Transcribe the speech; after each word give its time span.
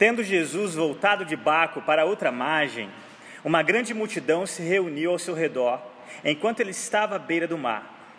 Tendo 0.00 0.24
Jesus 0.24 0.76
voltado 0.76 1.26
de 1.26 1.36
barco 1.36 1.82
para 1.82 2.06
outra 2.06 2.32
margem, 2.32 2.88
uma 3.44 3.62
grande 3.62 3.92
multidão 3.92 4.46
se 4.46 4.62
reuniu 4.62 5.10
ao 5.10 5.18
seu 5.18 5.34
redor, 5.34 5.78
enquanto 6.24 6.60
ele 6.60 6.70
estava 6.70 7.16
à 7.16 7.18
beira 7.18 7.46
do 7.46 7.58
mar. 7.58 8.16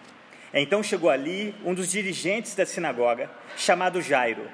Então 0.54 0.84
chegou 0.84 1.10
ali 1.10 1.56
um 1.66 1.74
dos 1.74 1.90
dirigentes 1.90 2.54
da 2.54 2.68
sinagoga, 2.68 3.32
chamado 3.58 4.00
Jairo. 4.00 4.48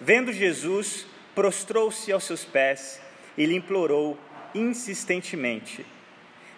Vendo 0.00 0.32
Jesus, 0.32 1.06
prostrou-se 1.36 2.10
aos 2.10 2.24
seus 2.24 2.44
pés 2.44 3.00
e 3.38 3.46
lhe 3.46 3.54
implorou 3.54 4.18
insistentemente: 4.52 5.86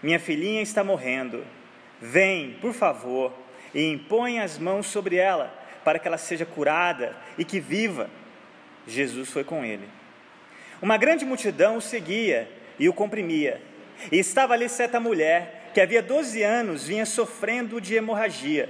Minha 0.02 0.18
filhinha 0.18 0.62
está 0.62 0.82
morrendo. 0.82 1.44
Vem, 2.00 2.56
por 2.62 2.72
favor, 2.72 3.30
e 3.74 3.92
impõe 3.92 4.40
as 4.40 4.58
mãos 4.58 4.86
sobre 4.86 5.16
ela, 5.16 5.52
para 5.84 5.98
que 5.98 6.08
ela 6.08 6.16
seja 6.16 6.46
curada 6.46 7.14
e 7.36 7.44
que 7.44 7.60
viva. 7.60 8.08
Jesus 8.86 9.30
foi 9.30 9.44
com 9.44 9.64
ele. 9.64 9.88
Uma 10.80 10.96
grande 10.96 11.24
multidão 11.24 11.76
o 11.76 11.80
seguia 11.80 12.48
e 12.78 12.88
o 12.88 12.92
comprimia. 12.92 13.60
E 14.10 14.18
estava 14.18 14.54
ali 14.54 14.68
certa 14.68 14.98
mulher 14.98 15.70
que 15.72 15.80
havia 15.80 16.02
12 16.02 16.42
anos 16.42 16.86
vinha 16.86 17.06
sofrendo 17.06 17.80
de 17.80 17.94
hemorragia. 17.94 18.68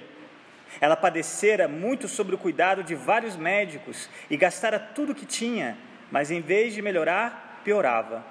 Ela 0.80 0.96
padecera 0.96 1.68
muito 1.68 2.08
sobre 2.08 2.34
o 2.34 2.38
cuidado 2.38 2.82
de 2.82 2.94
vários 2.94 3.36
médicos 3.36 4.08
e 4.30 4.36
gastara 4.36 4.78
tudo 4.78 5.12
o 5.12 5.14
que 5.14 5.26
tinha, 5.26 5.76
mas 6.10 6.30
em 6.30 6.40
vez 6.40 6.74
de 6.74 6.82
melhorar, 6.82 7.60
piorava. 7.64 8.24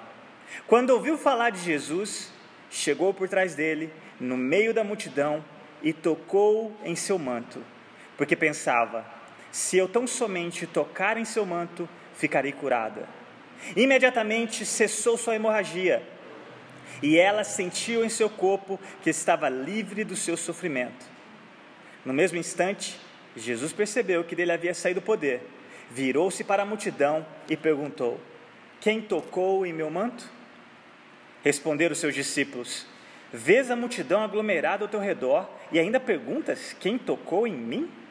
Quando 0.66 0.90
ouviu 0.90 1.16
falar 1.16 1.50
de 1.50 1.60
Jesus, 1.60 2.32
chegou 2.70 3.14
por 3.14 3.28
trás 3.28 3.54
dele, 3.54 3.92
no 4.18 4.36
meio 4.36 4.74
da 4.74 4.84
multidão, 4.84 5.44
e 5.82 5.92
tocou 5.92 6.76
em 6.84 6.94
seu 6.94 7.18
manto, 7.18 7.62
porque 8.16 8.36
pensava: 8.36 9.04
se 9.52 9.76
eu 9.76 9.86
tão 9.86 10.06
somente 10.06 10.66
tocar 10.66 11.18
em 11.18 11.26
seu 11.26 11.44
manto, 11.44 11.86
ficarei 12.14 12.52
curada. 12.52 13.06
Imediatamente 13.76 14.64
cessou 14.64 15.16
sua 15.16 15.36
hemorragia, 15.36 16.02
e 17.02 17.18
ela 17.18 17.44
sentiu 17.44 18.04
em 18.04 18.08
seu 18.08 18.30
corpo 18.30 18.80
que 19.02 19.10
estava 19.10 19.48
livre 19.48 20.04
do 20.04 20.16
seu 20.16 20.36
sofrimento. 20.36 21.06
No 22.04 22.12
mesmo 22.12 22.38
instante, 22.38 22.98
Jesus 23.36 23.72
percebeu 23.72 24.24
que 24.24 24.34
dele 24.34 24.52
havia 24.52 24.74
saído 24.74 25.00
o 25.00 25.02
poder, 25.02 25.42
virou-se 25.90 26.42
para 26.42 26.62
a 26.62 26.66
multidão 26.66 27.24
e 27.48 27.56
perguntou: 27.56 28.18
Quem 28.80 29.00
tocou 29.00 29.66
em 29.66 29.72
meu 29.72 29.90
manto? 29.90 30.28
Responderam 31.44 31.94
seus 31.94 32.14
discípulos: 32.14 32.86
Vês 33.32 33.70
a 33.70 33.76
multidão 33.76 34.22
aglomerada 34.22 34.84
ao 34.84 34.88
teu 34.88 35.00
redor 35.00 35.48
e 35.70 35.78
ainda 35.78 36.00
perguntas: 36.00 36.74
Quem 36.80 36.96
tocou 36.96 37.46
em 37.46 37.54
mim? 37.54 38.01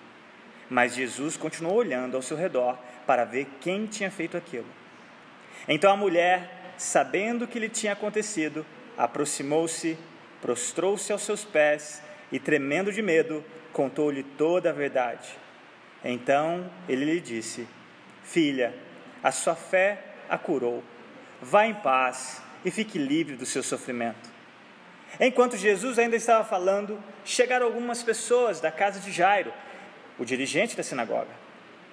Mas 0.72 0.96
Jesus 0.96 1.36
continuou 1.36 1.76
olhando 1.76 2.16
ao 2.16 2.22
seu 2.22 2.38
redor 2.38 2.80
para 3.06 3.26
ver 3.26 3.46
quem 3.60 3.86
tinha 3.88 4.10
feito 4.10 4.38
aquilo. 4.38 4.66
Então 5.68 5.92
a 5.92 5.98
mulher, 5.98 6.74
sabendo 6.78 7.44
o 7.44 7.48
que 7.48 7.60
lhe 7.60 7.68
tinha 7.68 7.92
acontecido, 7.92 8.66
aproximou-se, 8.98 9.98
prostrou-se 10.42 11.12
aos 11.12 11.24
seus 11.24 11.44
pés 11.44 12.02
e, 12.32 12.40
tremendo 12.40 12.90
de 12.90 13.02
medo, 13.02 13.44
contou-lhe 13.74 14.24
toda 14.24 14.70
a 14.70 14.74
verdade. 14.74 15.28
Então 16.06 16.72
ele 16.88 17.04
lhe 17.04 17.20
disse: 17.20 17.68
Filha, 18.24 18.74
a 19.22 19.30
sua 19.30 19.56
fé 19.56 20.02
a 20.30 20.38
curou. 20.38 20.82
Vá 21.42 21.68
em 21.68 21.74
paz 21.74 22.42
e 22.64 22.72
fique 22.72 22.98
livre 22.98 23.36
do 23.36 23.46
seu 23.46 23.62
sofrimento. 23.62 24.30
Enquanto 25.20 25.58
Jesus 25.58 26.00
ainda 26.00 26.16
estava 26.16 26.46
falando, 26.46 26.98
chegaram 27.26 27.66
algumas 27.66 28.02
pessoas 28.02 28.62
da 28.62 28.72
casa 28.72 29.02
de 29.02 29.12
Jairo, 29.12 29.52
o 30.22 30.26
dirigente 30.26 30.78
da 30.78 30.84
sinagoga. 30.84 31.32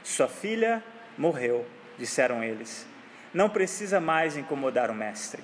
Sua 0.04 0.28
filha 0.28 0.84
morreu, 1.16 1.66
disseram 1.96 2.44
eles. 2.44 2.86
Não 3.32 3.48
precisa 3.48 4.00
mais 4.00 4.36
incomodar 4.36 4.90
o 4.90 4.94
mestre. 4.94 5.42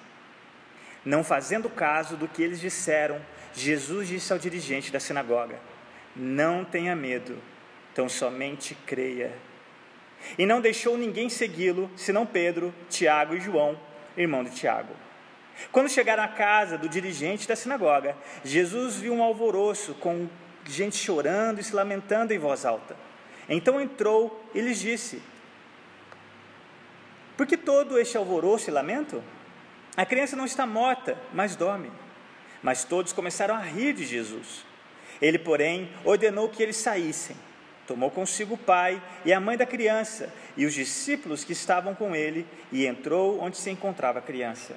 Não 1.03 1.25
fazendo 1.25 1.71
caso 1.71 2.15
do 2.15 2.29
que 2.29 2.43
eles 2.43 2.61
disseram, 2.61 3.23
Jesus 3.55 4.09
disse 4.09 4.31
ao 4.35 4.39
dirigente 4.39 4.93
da 4.93 5.01
sinagoga: 5.01 5.59
Não 6.15 6.63
tenha 6.63 6.95
medo, 6.95 7.39
tão 7.95 8.07
somente 8.07 8.77
creia. 8.87 9.33
E 10.37 10.45
não 10.45 10.61
deixou 10.61 10.99
ninguém 10.99 11.31
segui-lo, 11.31 11.91
senão 11.97 12.27
Pedro, 12.27 12.75
Tiago 12.91 13.35
e 13.35 13.41
João, 13.41 13.81
irmão 14.15 14.45
de 14.45 14.51
Tiago. 14.51 14.95
Quando 15.73 15.89
chegaram 15.89 16.23
à 16.23 16.29
casa 16.29 16.77
do 16.77 16.89
dirigente 16.89 17.49
da 17.49 17.57
sinagoga, 17.57 18.15
Jesus 18.45 18.97
viu 18.97 19.15
um 19.15 19.23
alvoroço 19.23 19.95
com 19.95 20.29
gente 20.67 20.97
chorando 20.97 21.61
e 21.61 21.65
se 21.65 21.75
lamentando 21.75 22.33
em 22.33 22.39
voz 22.39 22.65
alta. 22.65 22.97
Então 23.49 23.81
entrou 23.81 24.45
e 24.55 24.61
lhes 24.61 24.79
disse: 24.79 25.23
Por 27.37 27.47
que 27.47 27.57
todo 27.57 27.99
este 27.99 28.17
alvoroço 28.17 28.71
e 28.71 28.73
lamento? 28.73 29.23
A 29.97 30.05
criança 30.05 30.37
não 30.37 30.45
está 30.45 30.67
morta, 30.67 31.17
mas 31.33 31.55
dorme. 31.55 31.91
Mas 32.63 32.85
todos 32.85 33.13
começaram 33.13 33.55
a 33.55 33.61
rir 33.61 33.93
de 33.93 34.05
Jesus. 34.05 34.65
Ele, 35.21 35.39
porém, 35.39 35.91
ordenou 36.05 36.49
que 36.49 36.63
eles 36.63 36.77
saíssem. 36.77 37.37
Tomou 37.87 38.11
consigo 38.11 38.55
o 38.55 38.59
pai 38.59 39.01
e 39.25 39.33
a 39.33 39.39
mãe 39.39 39.57
da 39.57 39.67
criança 39.67 40.33
e 40.57 40.65
os 40.65 40.73
discípulos 40.73 41.45
que 41.45 41.53
estavam 41.53 41.95
com 41.95 42.17
ele 42.17 42.47
e 42.73 42.87
entrou 42.87 43.39
onde 43.41 43.59
se 43.59 43.71
encontrava 43.71 44.19
a 44.19 44.23
criança. 44.23 44.77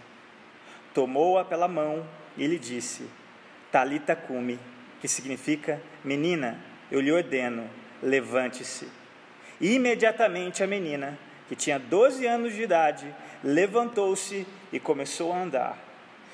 Tomou-a 0.94 1.46
pela 1.46 1.68
mão 1.68 2.06
e 2.36 2.46
lhe 2.46 2.59
disse: 2.59 3.09
Talita 3.72 4.16
cumi, 4.16 4.59
que 5.00 5.08
significa 5.08 5.81
menina, 6.03 6.59
eu 6.91 7.00
lhe 7.00 7.12
ordeno, 7.12 7.69
levante-se. 8.02 8.88
E 9.59 9.74
imediatamente 9.74 10.63
a 10.63 10.68
menina, 10.68 11.18
que 11.47 11.56
tinha 11.56 11.80
12 11.80 12.25
anos 12.25 12.53
de 12.53 12.62
idade, 12.62 13.13
levantou-se 13.44 14.46
e 14.72 14.80
começou 14.80 15.31
a 15.31 15.41
andar. 15.41 15.78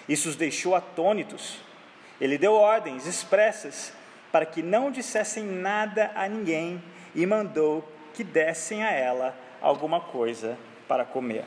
Isso 0.08 0.30
os 0.30 0.36
deixou 0.36 0.76
atônitos. 0.76 1.60
Ele 2.20 2.38
deu 2.38 2.54
ordens 2.54 3.06
expressas 3.06 3.94
para 4.32 4.46
que 4.46 4.62
não 4.62 4.92
dissessem 4.92 5.44
nada 5.44 6.12
a 6.16 6.28
ninguém 6.28 6.82
e 7.14 7.26
mandou 7.26 7.88
que 8.14 8.24
dessem 8.24 8.84
a 8.84 8.92
ela 8.92 9.36
alguma 9.62 10.00
coisa 10.00 10.58
para 10.88 11.06
comer. 11.06 11.46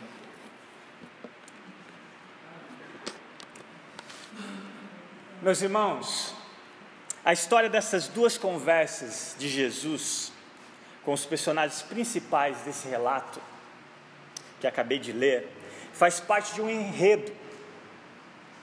Meus 5.42 5.62
irmãos, 5.62 6.35
a 7.26 7.32
história 7.32 7.68
dessas 7.68 8.06
duas 8.06 8.38
conversas 8.38 9.34
de 9.36 9.48
Jesus 9.48 10.30
com 11.04 11.12
os 11.12 11.26
personagens 11.26 11.82
principais 11.82 12.58
desse 12.58 12.86
relato 12.86 13.40
que 14.60 14.66
acabei 14.68 15.00
de 15.00 15.10
ler 15.10 15.50
faz 15.92 16.20
parte 16.20 16.54
de 16.54 16.62
um 16.62 16.70
enredo. 16.70 17.32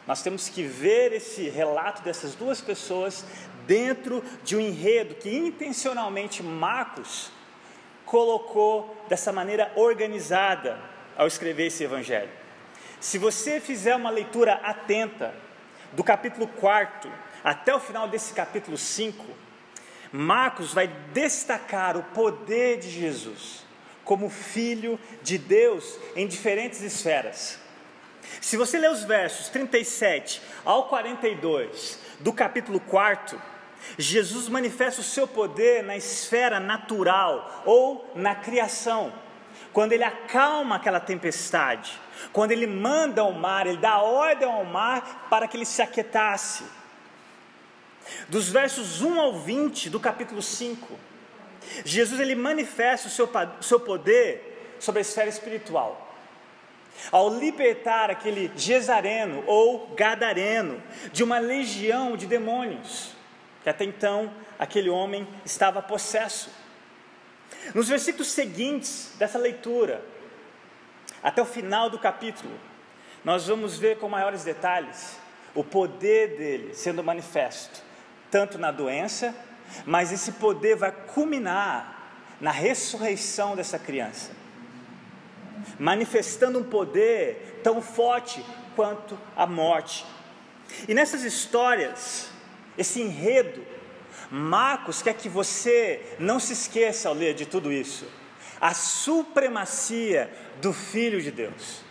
Nós 0.07 0.23
temos 0.23 0.47
que 0.47 0.63
ver 0.63 1.11
esse 1.11 1.49
relato 1.49 2.03
dessas 2.03 2.35
duas 2.35 2.61
pessoas 2.61 3.25
dentro 3.67 4.23
de 4.45 4.55
um 4.55 4.61
enredo 4.61 5.15
que 5.15 5.29
intencionalmente 5.29 6.41
Marcos 6.41 7.33
colocou 8.05 8.95
dessa 9.09 9.33
maneira 9.33 9.73
organizada 9.75 10.79
ao 11.17 11.27
escrever 11.27 11.67
esse 11.67 11.83
evangelho. 11.83 12.31
Se 13.01 13.17
você 13.17 13.59
fizer 13.59 13.93
uma 13.93 14.09
leitura 14.09 14.53
atenta 14.53 15.35
do 15.91 16.01
capítulo 16.01 16.47
4 16.47 17.11
até 17.43 17.75
o 17.75 17.79
final 17.79 18.07
desse 18.07 18.33
capítulo 18.33 18.77
5, 18.77 19.25
Marcos 20.11 20.73
vai 20.73 20.87
destacar 20.87 21.97
o 21.97 22.03
poder 22.03 22.79
de 22.79 22.89
Jesus 22.89 23.63
como 24.03 24.29
filho 24.29 24.99
de 25.21 25.37
Deus 25.37 25.97
em 26.15 26.27
diferentes 26.27 26.81
esferas. 26.81 27.59
Se 28.41 28.57
você 28.57 28.77
ler 28.77 28.91
os 28.91 29.03
versos 29.03 29.49
37 29.49 30.41
ao 30.63 30.87
42 30.87 31.99
do 32.19 32.31
capítulo 32.31 32.79
4, 32.79 33.41
Jesus 33.97 34.47
manifesta 34.47 35.01
o 35.01 35.03
seu 35.03 35.27
poder 35.27 35.83
na 35.83 35.97
esfera 35.97 36.59
natural 36.59 37.63
ou 37.65 38.11
na 38.15 38.35
criação. 38.35 39.13
Quando 39.71 39.93
ele 39.93 40.03
acalma 40.03 40.75
aquela 40.75 40.99
tempestade, 40.99 41.99
quando 42.31 42.51
ele 42.51 42.67
manda 42.67 43.21
ao 43.21 43.33
mar, 43.33 43.65
ele 43.65 43.77
dá 43.77 43.97
ordem 43.99 44.47
ao 44.47 44.63
mar 44.63 45.27
para 45.29 45.47
que 45.47 45.57
ele 45.57 45.65
se 45.65 45.81
aquietasse. 45.81 46.63
Dos 48.27 48.49
versos 48.49 49.01
1 49.01 49.19
ao 49.19 49.39
20 49.39 49.89
do 49.89 49.99
capítulo 49.99 50.41
5, 50.41 50.99
Jesus 51.85 52.19
ele 52.19 52.35
manifesta 52.35 53.07
o 53.07 53.11
seu, 53.11 53.29
seu 53.61 53.79
poder 53.79 54.75
sobre 54.79 54.99
a 54.99 55.01
esfera 55.01 55.29
espiritual. 55.29 56.13
Ao 57.11 57.29
libertar 57.29 58.11
aquele 58.11 58.51
Gesareno 58.55 59.43
ou 59.47 59.87
Gadareno 59.95 60.81
de 61.11 61.23
uma 61.23 61.39
legião 61.39 62.15
de 62.15 62.27
demônios, 62.27 63.11
que 63.63 63.69
até 63.69 63.83
então 63.83 64.31
aquele 64.59 64.89
homem 64.89 65.27
estava 65.45 65.81
possesso. 65.81 66.49
Nos 67.73 67.87
versículos 67.87 68.27
seguintes 68.27 69.13
dessa 69.17 69.37
leitura, 69.37 70.03
até 71.21 71.41
o 71.41 71.45
final 71.45 71.89
do 71.89 71.97
capítulo, 71.97 72.53
nós 73.23 73.47
vamos 73.47 73.77
ver 73.77 73.97
com 73.97 74.09
maiores 74.09 74.43
detalhes 74.43 75.17
o 75.55 75.63
poder 75.63 76.37
dele 76.37 76.73
sendo 76.73 77.03
manifesto, 77.03 77.81
tanto 78.33 78.57
na 78.57 78.71
doença 78.71 79.33
mas 79.85 80.11
esse 80.11 80.33
poder 80.33 80.75
vai 80.75 80.91
culminar 80.91 82.11
na 82.39 82.51
ressurreição 82.51 83.55
dessa 83.55 83.79
criança. 83.79 84.31
manifestando 85.79 86.59
um 86.59 86.63
poder 86.63 87.61
tão 87.63 87.81
forte 87.81 88.45
quanto 88.75 89.17
a 89.35 89.47
morte. 89.47 90.05
E 90.87 90.93
nessas 90.93 91.23
histórias, 91.23 92.29
esse 92.77 93.01
enredo, 93.01 93.65
Marcos 94.29 95.01
quer 95.01 95.13
que 95.13 95.29
você 95.29 96.15
não 96.19 96.39
se 96.39 96.53
esqueça 96.53 97.07
ao 97.07 97.15
ler 97.15 97.33
de 97.33 97.45
tudo 97.45 97.71
isso, 97.71 98.05
a 98.59 98.73
supremacia 98.73 100.31
do 100.61 100.73
Filho 100.73 101.21
de 101.21 101.31
Deus 101.31 101.81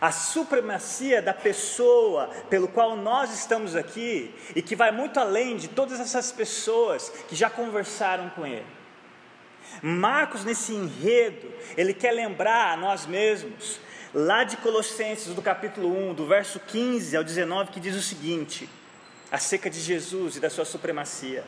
a 0.00 0.10
supremacia 0.12 1.22
da 1.22 1.32
pessoa 1.32 2.28
pelo 2.50 2.68
qual 2.68 2.96
nós 2.96 3.32
estamos 3.32 3.74
aqui 3.74 4.34
e 4.54 4.62
que 4.62 4.76
vai 4.76 4.90
muito 4.90 5.18
além 5.18 5.56
de 5.56 5.68
todas 5.68 6.00
essas 6.00 6.30
pessoas 6.32 7.10
que 7.28 7.34
já 7.34 7.48
conversaram 7.48 8.28
com 8.30 8.46
ele. 8.46 8.66
Marcos, 9.82 10.44
nesse 10.44 10.72
enredo, 10.72 11.52
ele 11.76 11.92
quer 11.92 12.12
lembrar 12.12 12.72
a 12.72 12.76
nós 12.76 13.06
mesmos, 13.06 13.80
lá 14.14 14.44
de 14.44 14.56
Colossenses, 14.58 15.34
do 15.34 15.42
capítulo 15.42 16.10
1, 16.10 16.14
do 16.14 16.26
verso 16.26 16.60
15 16.60 17.16
ao 17.16 17.24
19, 17.24 17.72
que 17.72 17.80
diz 17.80 17.94
o 17.96 18.02
seguinte: 18.02 18.68
acerca 19.30 19.68
de 19.68 19.80
Jesus 19.80 20.36
e 20.36 20.40
da 20.40 20.48
sua 20.48 20.64
supremacia. 20.64 21.44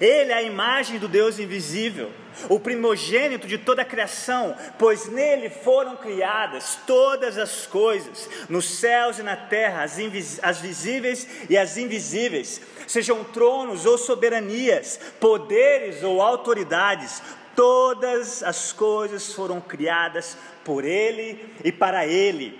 Ele 0.00 0.32
é 0.32 0.34
a 0.34 0.42
imagem 0.42 0.98
do 0.98 1.06
Deus 1.06 1.38
invisível, 1.38 2.10
o 2.48 2.58
primogênito 2.58 3.46
de 3.46 3.56
toda 3.56 3.82
a 3.82 3.84
criação, 3.84 4.56
pois 4.78 5.08
nele 5.08 5.48
foram 5.48 5.96
criadas 5.96 6.78
todas 6.86 7.38
as 7.38 7.66
coisas, 7.66 8.28
nos 8.48 8.68
céus 8.68 9.18
e 9.18 9.22
na 9.22 9.36
terra, 9.36 9.84
as, 9.84 9.96
as 10.42 10.60
visíveis 10.60 11.26
e 11.48 11.56
as 11.56 11.76
invisíveis, 11.76 12.60
sejam 12.86 13.22
tronos 13.22 13.86
ou 13.86 13.96
soberanias, 13.96 14.98
poderes 15.20 16.02
ou 16.02 16.20
autoridades, 16.20 17.22
todas 17.54 18.42
as 18.42 18.72
coisas 18.72 19.32
foram 19.32 19.60
criadas 19.60 20.36
por 20.64 20.84
ele 20.84 21.54
e 21.62 21.70
para 21.70 22.06
ele. 22.06 22.58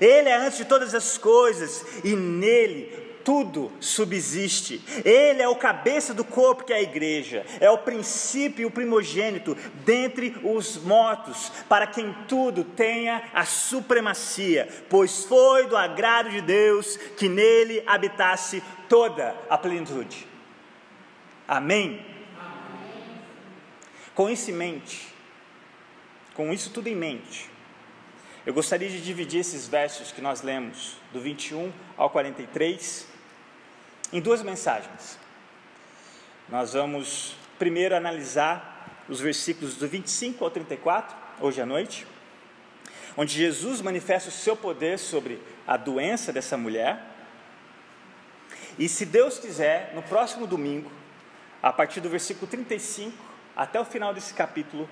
Ele 0.00 0.28
é 0.28 0.36
antes 0.36 0.58
de 0.58 0.64
todas 0.64 0.94
as 0.94 1.16
coisas 1.16 1.84
e 2.04 2.14
nele 2.14 3.07
tudo 3.28 3.70
subsiste. 3.78 4.80
Ele 5.04 5.42
é 5.42 5.46
o 5.46 5.54
cabeça 5.54 6.14
do 6.14 6.24
corpo 6.24 6.64
que 6.64 6.72
é 6.72 6.76
a 6.76 6.82
igreja, 6.82 7.44
é 7.60 7.70
o 7.70 7.76
princípio 7.76 8.62
e 8.62 8.64
o 8.64 8.70
primogênito 8.70 9.54
dentre 9.84 10.34
os 10.42 10.78
mortos, 10.78 11.52
para 11.68 11.86
quem 11.86 12.16
tudo 12.26 12.64
tenha 12.64 13.22
a 13.34 13.44
supremacia, 13.44 14.66
pois 14.88 15.26
foi 15.26 15.66
do 15.66 15.76
agrado 15.76 16.30
de 16.30 16.40
Deus 16.40 16.96
que 16.96 17.28
nele 17.28 17.82
habitasse 17.86 18.62
toda 18.88 19.36
a 19.50 19.58
plenitude. 19.58 20.26
Amém? 21.46 22.02
Amém. 22.40 23.20
Com 24.14 24.30
isso 24.30 24.50
em 24.50 24.54
mente, 24.54 25.06
com 26.32 26.50
isso 26.50 26.70
tudo 26.70 26.88
em 26.88 26.96
mente, 26.96 27.50
eu 28.46 28.54
gostaria 28.54 28.88
de 28.88 29.02
dividir 29.02 29.40
esses 29.40 29.68
versos 29.68 30.12
que 30.12 30.22
nós 30.22 30.40
lemos, 30.40 30.96
do 31.12 31.20
21 31.20 31.70
ao 31.94 32.08
43, 32.08 33.07
em 34.12 34.20
duas 34.20 34.42
mensagens. 34.42 35.18
Nós 36.48 36.72
vamos 36.72 37.36
primeiro 37.58 37.94
analisar 37.94 39.04
os 39.08 39.20
versículos 39.20 39.74
do 39.76 39.86
25 39.86 40.44
ao 40.44 40.50
34, 40.50 41.16
hoje 41.40 41.60
à 41.60 41.66
noite, 41.66 42.06
onde 43.16 43.34
Jesus 43.34 43.80
manifesta 43.80 44.28
o 44.28 44.32
seu 44.32 44.56
poder 44.56 44.98
sobre 44.98 45.40
a 45.66 45.76
doença 45.76 46.32
dessa 46.32 46.56
mulher. 46.56 47.02
E 48.78 48.88
se 48.88 49.04
Deus 49.04 49.38
quiser, 49.38 49.92
no 49.94 50.02
próximo 50.02 50.46
domingo, 50.46 50.90
a 51.62 51.72
partir 51.72 52.00
do 52.00 52.08
versículo 52.08 52.46
35 52.46 53.12
até 53.56 53.80
o 53.80 53.84
final 53.84 54.14
desse 54.14 54.32
capítulo, 54.34 54.88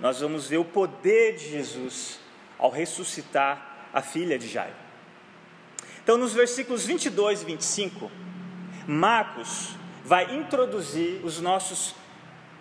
nós 0.00 0.20
vamos 0.20 0.48
ver 0.48 0.58
o 0.58 0.64
poder 0.64 1.36
de 1.36 1.50
Jesus 1.50 2.18
ao 2.58 2.70
ressuscitar 2.70 3.88
a 3.92 4.02
filha 4.02 4.38
de 4.38 4.48
Jairo. 4.48 4.74
Então, 6.02 6.16
nos 6.16 6.32
versículos 6.32 6.86
22 6.86 7.42
e 7.42 7.44
25, 7.44 8.10
Marcos 8.86 9.70
vai 10.04 10.36
introduzir 10.36 11.24
os 11.24 11.40
nossos 11.40 11.94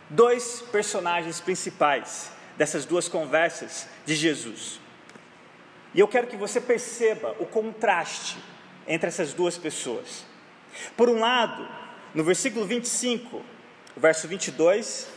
dois 0.10 0.64
personagens 0.72 1.40
principais 1.40 2.32
dessas 2.58 2.86
duas 2.86 3.08
conversas 3.08 3.88
de 4.06 4.16
Jesus. 4.16 4.80
E 5.94 6.00
eu 6.00 6.08
quero 6.08 6.28
que 6.28 6.36
você 6.36 6.60
perceba 6.60 7.36
o 7.40 7.46
contraste 7.46 8.38
entre 8.88 9.08
essas 9.08 9.34
duas 9.34 9.58
pessoas. 9.58 10.26
Por 10.98 11.10
um 11.10 11.20
lado, 11.20 11.68
no 12.14 12.24
versículo 12.24 12.66
25, 12.66 13.42
o 13.96 14.00
verso 14.00 14.28
22, 14.28 15.08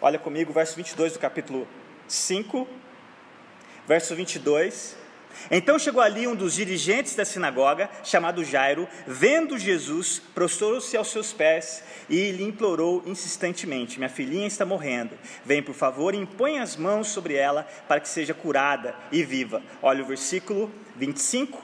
olha 0.00 0.18
comigo, 0.18 0.52
verso 0.52 0.76
22 0.76 1.12
do 1.12 1.18
capítulo 1.18 1.68
5, 2.08 2.66
verso 3.86 4.14
22, 4.14 4.96
então 5.50 5.78
chegou 5.78 6.02
ali 6.02 6.26
um 6.26 6.34
dos 6.34 6.54
dirigentes 6.54 7.14
da 7.14 7.24
sinagoga, 7.24 7.90
chamado 8.02 8.44
Jairo, 8.44 8.88
vendo 9.06 9.58
Jesus, 9.58 10.20
prostrou-se 10.34 10.96
aos 10.96 11.08
seus 11.08 11.32
pés 11.32 11.82
e 12.08 12.30
lhe 12.30 12.44
implorou 12.44 13.02
insistentemente: 13.06 13.98
Minha 13.98 14.08
filhinha 14.08 14.46
está 14.46 14.64
morrendo, 14.64 15.18
vem 15.44 15.62
por 15.62 15.74
favor 15.74 16.14
e 16.14 16.18
impõe 16.18 16.58
as 16.58 16.76
mãos 16.76 17.08
sobre 17.08 17.34
ela 17.34 17.66
para 17.86 18.00
que 18.00 18.08
seja 18.08 18.34
curada 18.34 18.94
e 19.12 19.22
viva. 19.22 19.62
Olha 19.82 20.02
o 20.02 20.06
versículo 20.06 20.72
25. 20.96 21.62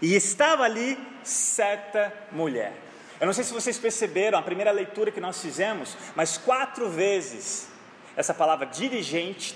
E 0.00 0.14
estava 0.14 0.64
ali 0.64 0.98
certa 1.22 2.12
mulher. 2.32 2.72
Eu 3.20 3.26
não 3.26 3.32
sei 3.32 3.44
se 3.44 3.52
vocês 3.52 3.78
perceberam 3.78 4.36
a 4.36 4.42
primeira 4.42 4.72
leitura 4.72 5.12
que 5.12 5.20
nós 5.20 5.40
fizemos, 5.40 5.96
mas 6.16 6.36
quatro 6.36 6.90
vezes 6.90 7.68
essa 8.16 8.34
palavra 8.34 8.66
dirigente 8.66 9.54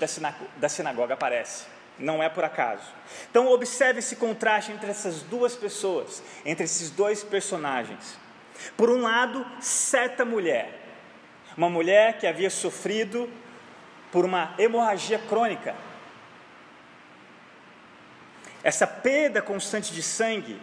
da 0.56 0.68
sinagoga 0.68 1.14
aparece 1.14 1.75
não 1.98 2.22
é 2.22 2.28
por 2.28 2.44
acaso. 2.44 2.84
Então, 3.30 3.48
observe 3.48 4.00
esse 4.00 4.16
contraste 4.16 4.72
entre 4.72 4.90
essas 4.90 5.22
duas 5.22 5.54
pessoas, 5.54 6.22
entre 6.44 6.64
esses 6.64 6.90
dois 6.90 7.24
personagens. 7.24 8.18
Por 8.76 8.90
um 8.90 9.02
lado, 9.02 9.46
certa 9.60 10.24
mulher, 10.24 10.80
uma 11.56 11.70
mulher 11.70 12.18
que 12.18 12.26
havia 12.26 12.50
sofrido 12.50 13.30
por 14.12 14.24
uma 14.24 14.54
hemorragia 14.58 15.18
crônica. 15.18 15.74
Essa 18.62 18.86
perda 18.86 19.40
constante 19.40 19.92
de 19.92 20.02
sangue 20.02 20.60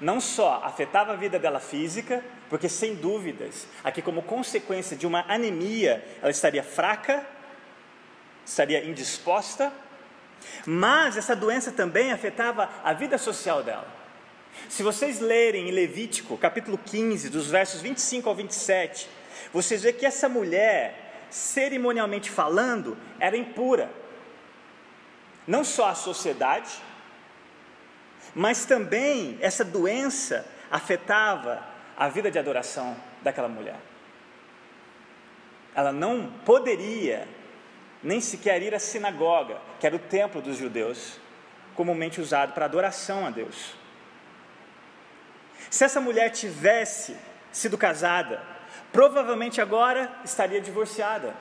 não 0.00 0.20
só 0.20 0.60
afetava 0.62 1.12
a 1.12 1.16
vida 1.16 1.38
dela 1.38 1.58
física, 1.58 2.22
porque 2.50 2.68
sem 2.68 2.94
dúvidas, 2.94 3.66
aqui 3.82 4.02
como 4.02 4.22
consequência 4.22 4.96
de 4.96 5.06
uma 5.06 5.24
anemia, 5.26 6.04
ela 6.20 6.30
estaria 6.30 6.62
fraca, 6.62 7.26
estaria 8.44 8.84
indisposta, 8.84 9.72
mas 10.66 11.16
essa 11.16 11.36
doença 11.36 11.70
também 11.70 12.12
afetava 12.12 12.68
a 12.82 12.92
vida 12.92 13.18
social 13.18 13.62
dela. 13.62 13.86
Se 14.68 14.82
vocês 14.82 15.20
lerem 15.20 15.68
em 15.68 15.72
Levítico, 15.72 16.36
capítulo 16.36 16.78
15, 16.78 17.28
dos 17.30 17.50
versos 17.50 17.80
25 17.80 18.28
ao 18.28 18.34
27, 18.34 19.08
vocês 19.52 19.82
vê 19.82 19.92
que 19.92 20.04
essa 20.04 20.28
mulher, 20.28 21.26
cerimonialmente 21.30 22.30
falando, 22.30 22.96
era 23.20 23.36
impura. 23.36 23.90
Não 25.46 25.62
só 25.62 25.90
a 25.90 25.94
sociedade, 25.94 26.70
mas 28.34 28.64
também 28.64 29.38
essa 29.40 29.64
doença 29.64 30.44
afetava 30.70 31.64
a 31.96 32.08
vida 32.08 32.30
de 32.30 32.38
adoração 32.38 32.96
daquela 33.22 33.48
mulher. 33.48 33.76
Ela 35.74 35.92
não 35.92 36.32
poderia 36.44 37.28
nem 38.06 38.20
sequer 38.20 38.62
ir 38.62 38.72
à 38.72 38.78
sinagoga, 38.78 39.58
que 39.80 39.86
era 39.86 39.96
o 39.96 39.98
templo 39.98 40.40
dos 40.40 40.56
judeus, 40.56 41.18
comumente 41.74 42.20
usado 42.20 42.52
para 42.52 42.64
adoração 42.64 43.26
a 43.26 43.30
Deus. 43.30 43.74
Se 45.68 45.84
essa 45.84 46.00
mulher 46.00 46.30
tivesse 46.30 47.16
sido 47.50 47.76
casada, 47.76 48.40
provavelmente 48.92 49.60
agora 49.60 50.20
estaria 50.24 50.60
divorciada 50.60 51.34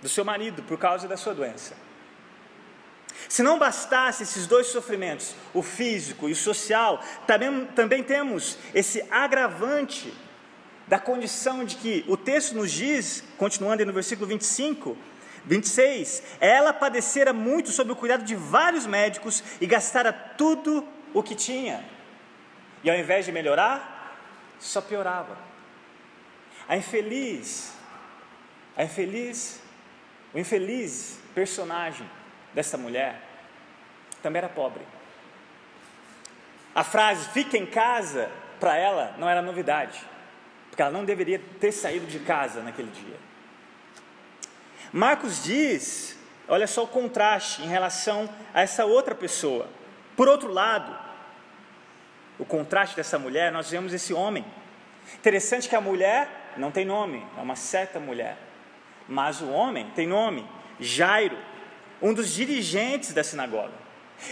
do 0.00 0.08
seu 0.08 0.24
marido 0.24 0.62
por 0.62 0.78
causa 0.78 1.06
da 1.06 1.16
sua 1.16 1.34
doença. 1.34 1.76
Se 3.28 3.42
não 3.42 3.58
bastasse 3.58 4.22
esses 4.22 4.46
dois 4.46 4.68
sofrimentos, 4.68 5.34
o 5.52 5.62
físico 5.62 6.26
e 6.26 6.32
o 6.32 6.36
social, 6.36 7.02
também, 7.26 7.66
também 7.66 8.02
temos 8.02 8.56
esse 8.72 9.02
agravante 9.10 10.10
da 10.86 10.98
condição 10.98 11.66
de 11.66 11.76
que 11.76 12.02
o 12.08 12.16
texto 12.16 12.54
nos 12.54 12.72
diz, 12.72 13.22
continuando 13.36 13.84
no 13.84 13.92
versículo 13.92 14.26
25, 14.26 14.96
26. 15.46 16.22
Ela 16.40 16.72
padecera 16.72 17.32
muito 17.32 17.70
sob 17.70 17.92
o 17.92 17.96
cuidado 17.96 18.24
de 18.24 18.34
vários 18.34 18.86
médicos 18.86 19.42
e 19.60 19.66
gastara 19.66 20.12
tudo 20.12 20.86
o 21.14 21.22
que 21.22 21.34
tinha. 21.34 21.84
E 22.82 22.90
ao 22.90 22.96
invés 22.96 23.24
de 23.24 23.32
melhorar, 23.32 24.18
só 24.58 24.80
piorava. 24.80 25.38
A 26.68 26.76
infeliz, 26.76 27.72
a 28.76 28.84
infeliz, 28.84 29.60
o 30.34 30.38
infeliz 30.38 31.18
personagem 31.34 32.08
dessa 32.52 32.76
mulher 32.76 33.20
também 34.22 34.38
era 34.38 34.48
pobre. 34.48 34.82
A 36.74 36.82
frase 36.82 37.28
fica 37.30 37.56
em 37.56 37.64
casa, 37.64 38.30
para 38.58 38.76
ela, 38.76 39.14
não 39.18 39.28
era 39.28 39.40
novidade, 39.40 39.98
porque 40.68 40.82
ela 40.82 40.90
não 40.90 41.04
deveria 41.04 41.40
ter 41.60 41.72
saído 41.72 42.06
de 42.06 42.18
casa 42.18 42.60
naquele 42.62 42.90
dia. 42.90 43.25
Marcos 44.96 45.44
diz 45.44 46.16
olha 46.48 46.66
só 46.66 46.84
o 46.84 46.88
contraste 46.88 47.60
em 47.60 47.68
relação 47.68 48.26
a 48.54 48.62
essa 48.62 48.86
outra 48.86 49.14
pessoa. 49.14 49.68
Por 50.16 50.26
outro 50.26 50.50
lado, 50.50 50.98
o 52.38 52.46
contraste 52.46 52.96
dessa 52.96 53.18
mulher, 53.18 53.52
nós 53.52 53.70
vemos 53.70 53.92
esse 53.92 54.14
homem. 54.14 54.42
Interessante 55.16 55.68
que 55.68 55.76
a 55.76 55.82
mulher 55.82 56.54
não 56.56 56.70
tem 56.70 56.86
nome, 56.86 57.22
é 57.36 57.42
uma 57.42 57.56
certa 57.56 58.00
mulher. 58.00 58.38
Mas 59.06 59.42
o 59.42 59.50
homem 59.50 59.86
tem 59.94 60.06
nome, 60.06 60.48
Jairo, 60.80 61.36
um 62.00 62.14
dos 62.14 62.32
dirigentes 62.32 63.12
da 63.12 63.22
sinagoga. 63.22 63.74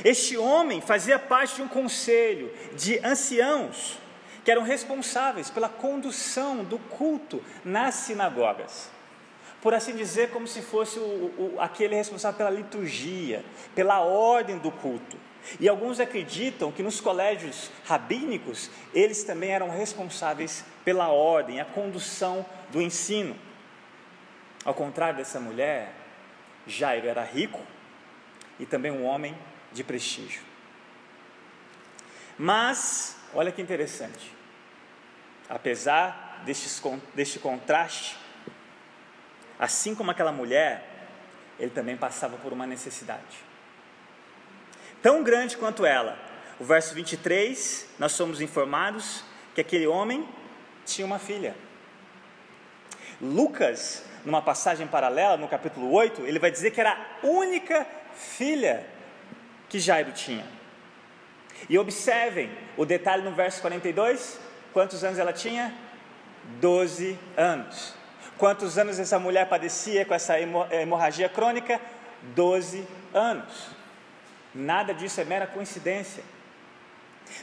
Este 0.02 0.34
homem 0.38 0.80
fazia 0.80 1.18
parte 1.18 1.56
de 1.56 1.62
um 1.62 1.68
conselho 1.68 2.50
de 2.74 2.98
anciãos 3.04 3.98
que 4.42 4.50
eram 4.50 4.62
responsáveis 4.62 5.50
pela 5.50 5.68
condução 5.68 6.64
do 6.64 6.78
culto 6.78 7.44
nas 7.62 7.96
sinagogas. 7.96 8.93
Por 9.64 9.72
assim 9.72 9.96
dizer, 9.96 10.28
como 10.28 10.46
se 10.46 10.60
fosse 10.60 10.98
o, 10.98 11.02
o, 11.02 11.56
aquele 11.58 11.94
responsável 11.94 12.36
pela 12.36 12.50
liturgia, 12.50 13.42
pela 13.74 14.00
ordem 14.00 14.58
do 14.58 14.70
culto. 14.70 15.16
E 15.58 15.66
alguns 15.66 15.98
acreditam 16.00 16.70
que 16.70 16.82
nos 16.82 17.00
colégios 17.00 17.70
rabínicos, 17.86 18.70
eles 18.92 19.24
também 19.24 19.52
eram 19.52 19.70
responsáveis 19.70 20.62
pela 20.84 21.08
ordem, 21.08 21.62
a 21.62 21.64
condução 21.64 22.44
do 22.70 22.82
ensino. 22.82 23.34
Ao 24.66 24.74
contrário 24.74 25.16
dessa 25.16 25.40
mulher, 25.40 25.94
Jairo 26.66 27.08
era 27.08 27.24
rico 27.24 27.62
e 28.60 28.66
também 28.66 28.92
um 28.92 29.06
homem 29.06 29.34
de 29.72 29.82
prestígio. 29.82 30.42
Mas, 32.36 33.16
olha 33.32 33.50
que 33.50 33.62
interessante, 33.62 34.30
apesar 35.48 36.42
deste 36.44 37.38
contraste, 37.38 38.23
assim 39.58 39.94
como 39.94 40.10
aquela 40.10 40.32
mulher, 40.32 40.88
ele 41.58 41.70
também 41.70 41.96
passava 41.96 42.36
por 42.36 42.52
uma 42.52 42.66
necessidade 42.66 43.54
tão 45.04 45.22
grande 45.22 45.58
quanto 45.58 45.84
ela. 45.84 46.18
O 46.58 46.64
verso 46.64 46.94
23, 46.94 47.88
nós 47.98 48.12
somos 48.12 48.40
informados 48.40 49.22
que 49.54 49.60
aquele 49.60 49.86
homem 49.86 50.26
tinha 50.86 51.04
uma 51.04 51.18
filha. 51.18 51.54
Lucas, 53.20 54.02
numa 54.24 54.40
passagem 54.40 54.86
paralela, 54.86 55.36
no 55.36 55.46
capítulo 55.46 55.92
8, 55.92 56.22
ele 56.22 56.38
vai 56.38 56.50
dizer 56.50 56.70
que 56.70 56.80
era 56.80 56.92
a 56.92 57.26
única 57.26 57.86
filha 58.14 58.86
que 59.68 59.78
Jairo 59.78 60.12
tinha. 60.12 60.46
E 61.68 61.78
observem 61.78 62.50
o 62.74 62.86
detalhe 62.86 63.22
no 63.22 63.32
verso 63.32 63.60
42: 63.60 64.40
quantos 64.72 65.04
anos 65.04 65.18
ela 65.18 65.34
tinha? 65.34 65.74
Doze 66.62 67.18
anos. 67.36 67.94
Quantos 68.36 68.78
anos 68.78 68.98
essa 68.98 69.18
mulher 69.18 69.48
padecia 69.48 70.04
com 70.04 70.14
essa 70.14 70.34
hemorragia 70.40 71.28
crônica? 71.28 71.80
Doze 72.34 72.86
anos. 73.12 73.68
Nada 74.54 74.92
disso 74.92 75.20
é 75.20 75.24
mera 75.24 75.46
coincidência. 75.46 76.22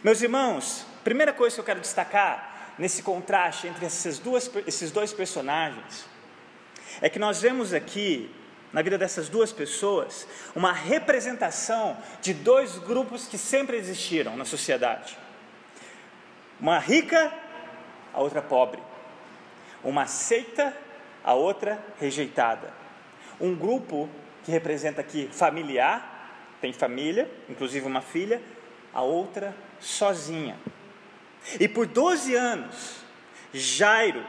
Meus 0.03 0.21
irmãos, 0.21 0.86
primeira 1.03 1.33
coisa 1.33 1.55
que 1.55 1.60
eu 1.60 1.65
quero 1.65 1.79
destacar 1.79 2.74
nesse 2.77 3.03
contraste 3.03 3.67
entre 3.67 3.86
essas 3.86 4.19
duas, 4.19 4.50
esses 4.67 4.91
dois 4.91 5.13
personagens 5.13 6.05
é 7.01 7.10
que 7.10 7.19
nós 7.19 7.41
vemos 7.41 7.74
aqui, 7.74 8.33
na 8.74 8.81
vida 8.81 8.98
dessas 8.98 9.29
duas 9.29 9.51
pessoas, 9.51 10.27
uma 10.55 10.71
representação 10.71 11.98
de 12.21 12.33
dois 12.33 12.77
grupos 12.77 13.27
que 13.27 13.38
sempre 13.38 13.77
existiram 13.77 14.36
na 14.36 14.45
sociedade: 14.45 15.17
uma 16.60 16.79
rica, 16.79 17.31
a 18.13 18.19
outra 18.19 18.41
pobre, 18.41 18.81
uma 19.83 20.07
seita, 20.07 20.75
a 21.23 21.33
outra 21.33 21.83
rejeitada. 22.00 22.73
Um 23.39 23.55
grupo 23.55 24.09
que 24.43 24.51
representa 24.51 25.01
aqui 25.01 25.29
familiar, 25.31 26.57
tem 26.59 26.71
família, 26.71 27.29
inclusive 27.50 27.85
uma 27.85 28.01
filha, 28.01 28.41
a 28.93 29.01
outra 29.01 29.55
sozinha. 29.79 30.57
E 31.59 31.67
por 31.67 31.88
12 31.88 32.35
anos, 32.35 32.97
Jairo 33.53 34.23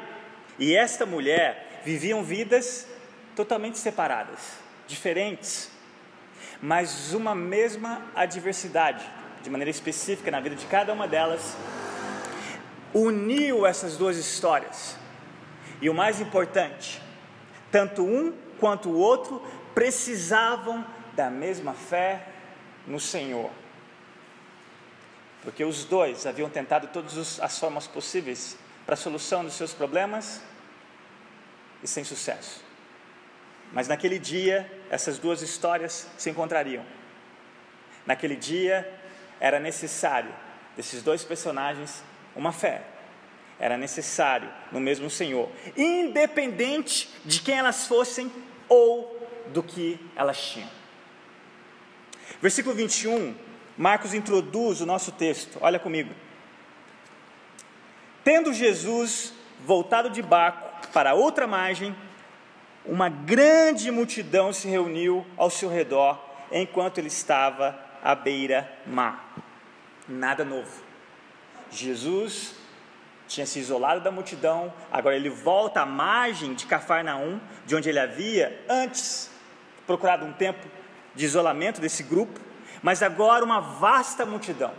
e 0.58 0.74
esta 0.74 1.04
mulher 1.04 1.80
viviam 1.84 2.22
vidas 2.22 2.86
totalmente 3.34 3.78
separadas, 3.78 4.38
diferentes, 4.86 5.70
mas 6.60 7.12
uma 7.12 7.34
mesma 7.34 8.02
adversidade, 8.14 9.04
de 9.42 9.50
maneira 9.50 9.70
específica 9.70 10.30
na 10.30 10.40
vida 10.40 10.54
de 10.54 10.66
cada 10.66 10.92
uma 10.92 11.08
delas, 11.08 11.56
uniu 12.94 13.66
essas 13.66 13.96
duas 13.96 14.16
histórias. 14.16 15.01
E 15.82 15.90
o 15.90 15.94
mais 15.94 16.20
importante, 16.20 17.02
tanto 17.72 18.04
um 18.04 18.32
quanto 18.60 18.88
o 18.88 18.96
outro 18.96 19.42
precisavam 19.74 20.86
da 21.14 21.28
mesma 21.28 21.74
fé 21.74 22.28
no 22.86 23.00
Senhor. 23.00 23.50
Porque 25.42 25.64
os 25.64 25.84
dois 25.84 26.24
haviam 26.24 26.48
tentado 26.48 26.86
todas 26.86 27.40
as 27.40 27.58
formas 27.58 27.88
possíveis 27.88 28.56
para 28.86 28.94
a 28.94 28.96
solução 28.96 29.44
dos 29.44 29.54
seus 29.54 29.74
problemas 29.74 30.40
e 31.82 31.88
sem 31.88 32.04
sucesso. 32.04 32.64
Mas 33.72 33.88
naquele 33.88 34.20
dia, 34.20 34.70
essas 34.88 35.18
duas 35.18 35.42
histórias 35.42 36.08
se 36.16 36.30
encontrariam. 36.30 36.84
Naquele 38.06 38.36
dia, 38.36 38.88
era 39.40 39.58
necessário 39.58 40.32
desses 40.76 41.02
dois 41.02 41.24
personagens 41.24 42.04
uma 42.36 42.52
fé. 42.52 42.91
Era 43.62 43.76
necessário 43.76 44.48
no 44.72 44.80
mesmo 44.80 45.08
Senhor, 45.08 45.48
independente 45.76 47.08
de 47.24 47.40
quem 47.40 47.56
elas 47.56 47.86
fossem 47.86 48.28
ou 48.68 49.24
do 49.52 49.62
que 49.62 50.00
elas 50.16 50.36
tinham. 50.50 50.68
Versículo 52.40 52.74
21, 52.74 53.36
Marcos 53.78 54.14
introduz 54.14 54.80
o 54.80 54.86
nosso 54.86 55.12
texto, 55.12 55.58
olha 55.60 55.78
comigo. 55.78 56.12
Tendo 58.24 58.52
Jesus 58.52 59.32
voltado 59.64 60.10
de 60.10 60.22
barco 60.22 60.88
para 60.88 61.14
outra 61.14 61.46
margem, 61.46 61.94
uma 62.84 63.08
grande 63.08 63.92
multidão 63.92 64.52
se 64.52 64.66
reuniu 64.66 65.24
ao 65.36 65.48
seu 65.48 65.68
redor 65.68 66.20
enquanto 66.50 66.98
ele 66.98 67.06
estava 67.06 67.78
à 68.02 68.12
beira-mar. 68.16 69.36
Nada 70.08 70.44
novo. 70.44 70.82
Jesus 71.70 72.60
tinha 73.32 73.46
se 73.46 73.58
isolado 73.58 74.00
da 74.00 74.10
multidão, 74.10 74.72
agora 74.90 75.16
ele 75.16 75.30
volta 75.30 75.80
à 75.80 75.86
margem 75.86 76.54
de 76.54 76.66
Cafarnaum, 76.66 77.40
de 77.64 77.74
onde 77.74 77.88
ele 77.88 77.98
havia 77.98 78.64
antes 78.68 79.30
procurado 79.86 80.24
um 80.26 80.32
tempo 80.32 80.66
de 81.14 81.24
isolamento 81.24 81.80
desse 81.80 82.02
grupo, 82.02 82.38
mas 82.82 83.02
agora 83.02 83.44
uma 83.44 83.60
vasta 83.60 84.26
multidão, 84.26 84.72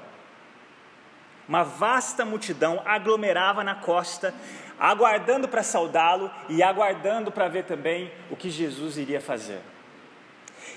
uma 1.48 1.64
vasta 1.64 2.24
multidão 2.24 2.82
aglomerava 2.86 3.64
na 3.64 3.76
costa, 3.76 4.34
aguardando 4.80 5.48
para 5.48 5.64
saudá-lo 5.64 6.32
e 6.48 6.62
aguardando 6.62 7.32
para 7.32 7.48
ver 7.48 7.64
também 7.66 8.12
o 8.30 8.36
que 8.36 8.50
Jesus 8.50 8.98
iria 8.98 9.20
fazer. 9.20 9.62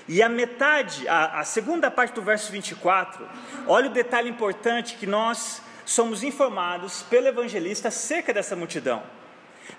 E 0.07 0.21
a 0.21 0.29
metade, 0.29 1.07
a, 1.07 1.39
a 1.39 1.43
segunda 1.43 1.91
parte 1.91 2.13
do 2.13 2.21
verso 2.21 2.51
24, 2.51 3.27
olha 3.67 3.89
o 3.89 3.93
detalhe 3.93 4.29
importante 4.29 4.95
que 4.95 5.05
nós 5.05 5.61
somos 5.87 6.21
informados 6.21 7.01
pelo 7.03 7.27
evangelista 7.27 7.87
acerca 7.87 8.33
dessa 8.33 8.57
multidão. 8.57 9.01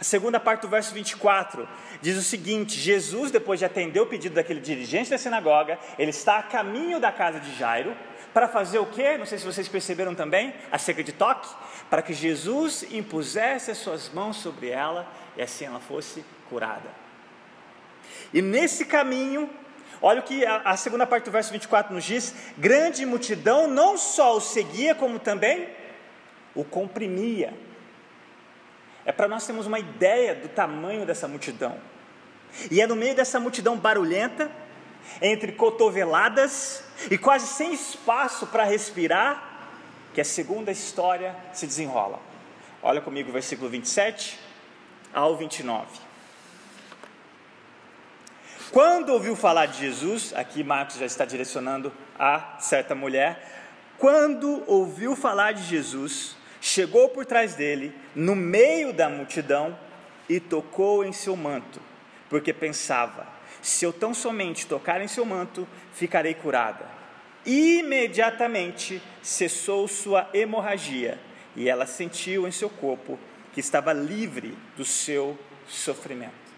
A 0.01 0.05
segunda 0.05 0.41
parte 0.41 0.63
do 0.63 0.69
verso 0.69 0.93
24 0.95 1.69
diz 2.01 2.17
o 2.17 2.23
seguinte: 2.23 2.81
Jesus, 2.81 3.31
depois 3.31 3.59
de 3.59 3.67
atender 3.67 4.01
o 4.01 4.07
pedido 4.07 4.35
daquele 4.35 4.61
dirigente 4.61 5.11
da 5.11 5.19
sinagoga, 5.19 5.79
ele 5.99 6.11
está 6.11 6.39
a 6.39 6.43
caminho 6.43 6.99
da 6.99 7.13
casa 7.13 7.39
de 7.39 7.55
Jairo 7.57 7.95
para 8.33 8.49
fazer 8.49 8.79
o 8.79 8.87
quê? 8.87 9.19
Não 9.19 9.27
sei 9.27 9.39
se 9.39 9.45
vocês 9.45 9.69
perceberam 9.69 10.15
também, 10.15 10.55
acerca 10.73 11.05
de 11.05 11.13
toque, 11.13 11.49
para 11.91 12.03
que 12.03 12.15
Jesus 12.15 12.87
impusesse 12.91 13.71
as 13.71 13.79
suas 13.79 14.09
mãos 14.09 14.39
sobre 14.39 14.71
ela 14.71 15.07
e 15.37 15.43
assim 15.43 15.67
ela 15.67 15.81
fosse 15.81 16.25
curada. 16.49 16.91
E 18.33 18.41
nesse 18.41 18.85
caminho, 18.87 19.49
olha 20.01 20.21
o 20.21 20.23
que 20.23 20.45
a, 20.45 20.63
a 20.65 20.77
segunda 20.77 21.07
parte 21.07 21.25
do 21.25 21.31
verso 21.31 21.53
24 21.53 21.95
nos 21.95 22.05
diz: 22.05 22.35
grande 22.57 23.05
multidão 23.05 23.67
não 23.67 23.99
só 23.99 24.37
o 24.37 24.41
seguia, 24.41 24.95
como 24.95 25.19
também 25.19 25.69
o 26.59 26.65
comprimia 26.65 27.55
é 29.07 29.13
para 29.13 29.29
nós 29.29 29.47
termos 29.47 29.65
uma 29.65 29.79
ideia 29.79 30.35
do 30.35 30.49
tamanho 30.49 31.07
dessa 31.07 31.29
multidão. 31.29 31.79
E 32.69 32.81
é 32.81 32.87
no 32.87 32.97
meio 32.97 33.15
dessa 33.15 33.39
multidão 33.39 33.77
barulhenta, 33.77 34.51
entre 35.23 35.53
cotoveladas 35.53 36.83
e 37.09 37.17
quase 37.17 37.47
sem 37.47 37.73
espaço 37.73 38.49
para 38.49 38.65
respirar, 38.65 39.71
que 40.13 40.21
a 40.21 40.25
segunda 40.25 40.73
história 40.73 41.35
se 41.53 41.65
desenrola. 41.65 42.19
Olha 42.83 43.01
comigo 43.01 43.31
o 43.31 43.33
versículo 43.33 43.71
27 43.71 44.37
ao 45.15 45.37
29. 45.37 45.87
Quando 48.73 49.11
ouviu 49.11 49.37
falar 49.37 49.67
de 49.67 49.79
Jesus, 49.79 50.35
aqui 50.35 50.65
Marcos 50.65 50.97
já 50.97 51.07
está 51.07 51.25
direcionando 51.25 51.93
a 52.19 52.57
certa 52.59 52.97
mulher, 52.97 53.59
quando 53.97 54.63
ouviu 54.67 55.17
falar 55.17 55.53
de 55.53 55.63
Jesus, 55.63 56.37
chegou 56.69 57.09
por 57.09 57.25
trás 57.25 57.55
dele, 57.55 57.95
no 58.15 58.37
meio 58.37 58.93
da 58.93 59.09
multidão, 59.09 59.77
e 60.29 60.39
tocou 60.39 61.05
em 61.05 61.13
seu 61.13 61.35
manto, 61.35 61.81
porque 62.29 62.53
pensava: 62.53 63.27
Se 63.63 63.85
eu 63.85 63.93
tão 63.93 64.13
somente 64.13 64.67
tocar 64.67 65.01
em 65.01 65.09
seu 65.09 65.25
manto, 65.25 65.67
ficarei 65.95 66.35
curada. 66.35 66.87
Imediatamente 67.47 69.01
cessou 69.23 69.89
sua 69.89 70.29
hemorragia 70.35 71.19
e 71.57 71.69
ela 71.69 71.87
sentiu 71.87 72.47
em 72.47 72.51
seu 72.51 72.69
corpo 72.69 73.19
que 73.55 73.61
estava 73.61 73.93
livre 73.95 74.57
do 74.77 74.85
seu 74.85 75.39
sofrimento. 75.67 76.49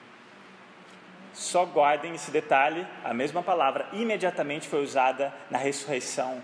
Só 1.33 1.64
guardem 1.64 2.14
esse 2.14 2.33
detalhe, 2.33 2.85
a 3.05 3.14
mesma 3.14 3.43
palavra 3.43 3.88
imediatamente 3.93 4.69
foi 4.69 4.83
usada 4.83 5.33
na 5.49 5.59
ressurreição 5.59 6.43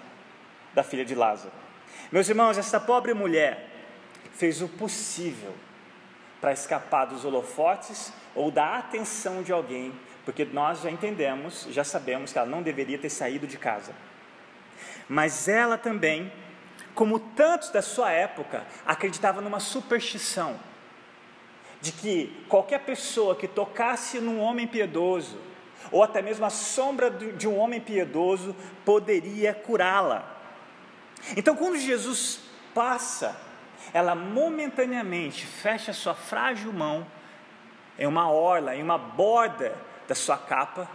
da 0.72 0.84
filha 0.84 1.04
de 1.04 1.14
Lázaro. 1.14 1.65
Meus 2.10 2.28
irmãos, 2.28 2.58
esta 2.58 2.78
pobre 2.78 3.12
mulher 3.14 3.68
fez 4.32 4.62
o 4.62 4.68
possível 4.68 5.54
para 6.40 6.52
escapar 6.52 7.06
dos 7.06 7.24
holofotes 7.24 8.12
ou 8.34 8.50
da 8.50 8.76
atenção 8.76 9.42
de 9.42 9.52
alguém, 9.52 9.92
porque 10.24 10.44
nós 10.44 10.82
já 10.82 10.90
entendemos, 10.90 11.66
já 11.70 11.82
sabemos 11.82 12.32
que 12.32 12.38
ela 12.38 12.46
não 12.46 12.62
deveria 12.62 12.98
ter 12.98 13.10
saído 13.10 13.46
de 13.46 13.56
casa. 13.56 13.92
Mas 15.08 15.48
ela 15.48 15.78
também, 15.78 16.30
como 16.94 17.18
tantos 17.18 17.70
da 17.70 17.82
sua 17.82 18.10
época, 18.10 18.64
acreditava 18.84 19.40
numa 19.40 19.60
superstição 19.60 20.58
de 21.80 21.92
que 21.92 22.44
qualquer 22.48 22.80
pessoa 22.80 23.36
que 23.36 23.46
tocasse 23.46 24.20
num 24.20 24.40
homem 24.40 24.66
piedoso, 24.66 25.38
ou 25.90 26.02
até 26.02 26.20
mesmo 26.20 26.44
a 26.44 26.50
sombra 26.50 27.10
de 27.10 27.46
um 27.46 27.56
homem 27.58 27.80
piedoso, 27.80 28.54
poderia 28.84 29.54
curá-la. 29.54 30.35
Então, 31.34 31.56
quando 31.56 31.78
Jesus 31.78 32.40
passa, 32.74 33.34
ela 33.92 34.14
momentaneamente 34.14 35.46
fecha 35.46 35.92
sua 35.92 36.14
frágil 36.14 36.72
mão 36.72 37.06
em 37.98 38.06
uma 38.06 38.30
orla, 38.30 38.76
em 38.76 38.82
uma 38.82 38.98
borda 38.98 39.74
da 40.06 40.14
sua 40.14 40.36
capa, 40.36 40.88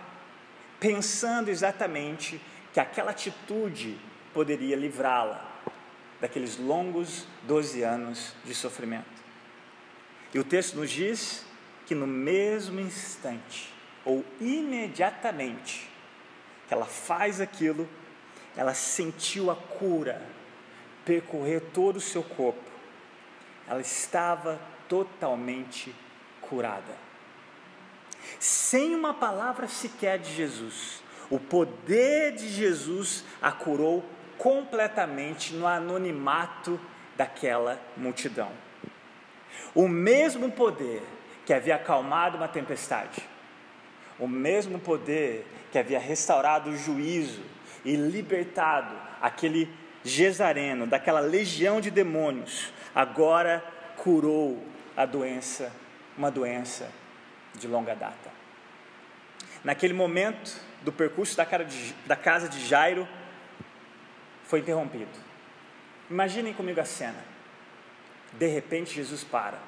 pensando 0.80 1.50
exatamente 1.50 2.40
que 2.72 2.80
aquela 2.80 3.12
atitude 3.12 3.98
poderia 4.34 4.76
livrá-la 4.76 5.50
daqueles 6.20 6.58
longos 6.58 7.28
12 7.44 7.82
anos 7.82 8.36
de 8.46 8.54
sofrimento. 8.54 9.22
E 10.34 10.40
o 10.40 10.44
texto 10.44 10.76
nos 10.76 10.90
diz 10.90 11.46
que 11.86 11.96
no 11.96 12.08
mesmo 12.08 12.80
instante, 12.80 13.74
ou 14.06 14.24
imediatamente, 14.40 15.90
que 16.68 16.74
ela 16.74 16.86
faz 16.86 17.42
aquilo, 17.42 17.90
ela 18.56 18.74
sentiu 18.74 19.50
a 19.50 19.56
cura 19.56 20.22
percorrer 21.06 21.62
todo 21.74 21.98
o 21.98 22.02
seu 22.02 22.24
corpo. 22.24 22.70
Ela 23.68 23.82
estava 23.82 24.60
totalmente 24.88 25.96
curada. 26.42 26.94
Sem 28.40 28.96
uma 28.96 29.14
palavra 29.14 29.68
sequer 29.68 30.20
de 30.20 30.34
Jesus, 30.34 31.02
o 31.30 31.40
poder 31.40 32.34
de 32.36 32.50
Jesus 32.50 33.24
a 33.42 33.52
curou 33.52 34.04
completamente 34.38 35.54
no 35.54 35.66
anonimato 35.66 36.80
daquela 37.16 37.80
multidão. 37.96 38.52
O 39.74 39.88
mesmo 39.88 40.52
poder 40.52 41.02
que 41.46 41.54
havia 41.54 41.76
acalmado 41.76 42.38
uma 42.38 42.48
tempestade, 42.48 43.22
o 44.20 44.28
mesmo 44.28 44.80
poder 44.80 45.48
que 45.72 45.80
havia 45.80 46.00
restaurado 46.00 46.70
o 46.70 46.78
juízo 46.78 47.42
e 47.84 47.96
libertado 47.96 48.96
aquele 49.22 49.70
Gesareno, 50.04 50.88
daquela 50.88 51.20
legião 51.20 51.80
de 51.80 51.92
demônios, 51.92 52.74
agora 52.94 53.64
curou 53.98 54.66
a 54.98 55.06
doença, 55.06 55.72
uma 56.18 56.32
doença 56.32 56.90
de 57.54 57.68
longa 57.68 57.96
data. 57.96 58.32
Naquele 59.64 59.94
momento 59.94 60.60
do 60.82 60.92
percurso 60.92 61.38
da, 61.38 61.46
da 62.08 62.16
casa 62.16 62.50
de 62.50 62.66
Jairo, 62.66 63.08
foi 64.44 64.60
interrompido. 64.60 65.12
Imaginem 66.10 66.54
comigo 66.54 66.82
a 66.82 66.86
cena. 66.86 67.24
De 68.34 68.48
repente 68.48 68.96
Jesus 68.96 69.24
para. 69.24 69.60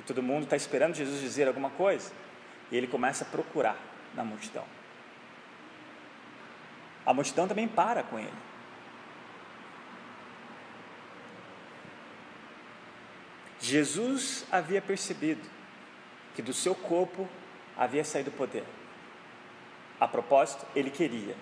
E 0.00 0.02
todo 0.02 0.22
mundo 0.22 0.44
está 0.44 0.56
esperando 0.56 0.94
Jesus 0.94 1.20
dizer 1.20 1.46
alguma 1.46 1.70
coisa. 1.70 2.10
E 2.70 2.76
ele 2.76 2.86
começa 2.86 3.24
a 3.24 3.26
procurar 3.26 3.76
na 4.14 4.24
multidão. 4.24 4.64
A 7.08 7.14
multidão 7.14 7.48
também 7.48 7.66
para 7.66 8.02
com 8.02 8.18
ele. 8.18 8.30
Jesus 13.58 14.44
havia 14.52 14.82
percebido 14.82 15.40
que 16.34 16.42
do 16.42 16.52
seu 16.52 16.74
corpo 16.74 17.26
havia 17.78 18.04
saído 18.04 18.30
poder. 18.30 18.62
A 19.98 20.06
propósito, 20.06 20.66
ele 20.76 20.90
queria. 20.90 21.34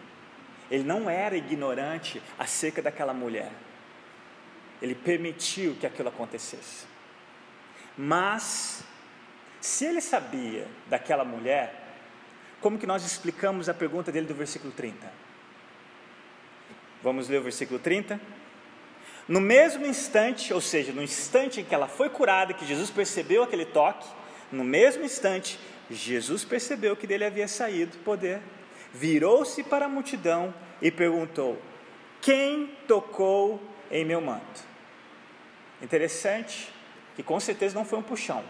Ele 0.71 0.85
não 0.85 1.11
era 1.11 1.37
ignorante 1.37 2.23
acerca 2.39 2.81
daquela 2.81 3.13
mulher. 3.13 3.51
Ele 4.81 4.95
permitiu 4.95 5.75
que 5.75 5.85
aquilo 5.85 6.11
acontecesse. 6.11 6.87
Mas, 7.99 8.85
se 9.61 9.85
ele 9.85 10.01
sabia 10.01 10.69
daquela 10.87 11.25
mulher, 11.25 11.99
como 12.61 12.79
que 12.79 12.87
nós 12.87 13.05
explicamos 13.05 13.69
a 13.69 13.75
pergunta 13.75 14.13
dele 14.13 14.29
do 14.29 14.35
versículo 14.35 14.73
30? 14.73 15.26
Vamos 17.03 17.29
ler 17.29 17.41
o 17.41 17.43
versículo 17.43 17.79
30? 17.79 18.21
No 19.29 19.41
mesmo 19.41 19.85
instante, 19.87 20.53
ou 20.55 20.61
seja, 20.61 20.93
no 20.93 21.03
instante 21.03 21.61
em 21.61 21.65
que 21.65 21.75
ela 21.75 21.89
foi 21.89 22.09
curada, 22.09 22.55
que 22.55 22.65
Jesus 22.65 22.91
percebeu 22.91 23.43
aquele 23.43 23.65
toque, 23.65 24.07
no 24.53 24.63
mesmo 24.63 25.05
instante, 25.05 25.59
Jesus 25.91 26.45
percebeu 26.45 26.97
que 26.97 27.07
dele 27.07 27.25
havia 27.25 27.49
saído 27.49 27.97
poder, 27.99 28.41
virou-se 28.93 29.63
para 29.65 29.87
a 29.87 29.89
multidão 29.89 30.55
e 30.81 30.91
perguntou: 30.91 31.61
Quem 32.21 32.69
tocou 32.87 33.61
em 33.91 34.05
meu 34.05 34.21
manto. 34.21 34.65
Interessante 35.81 36.73
que 37.15 37.23
com 37.23 37.39
certeza 37.41 37.75
não 37.75 37.85
foi 37.85 37.99
um 37.99 38.03
puxão, 38.03 38.45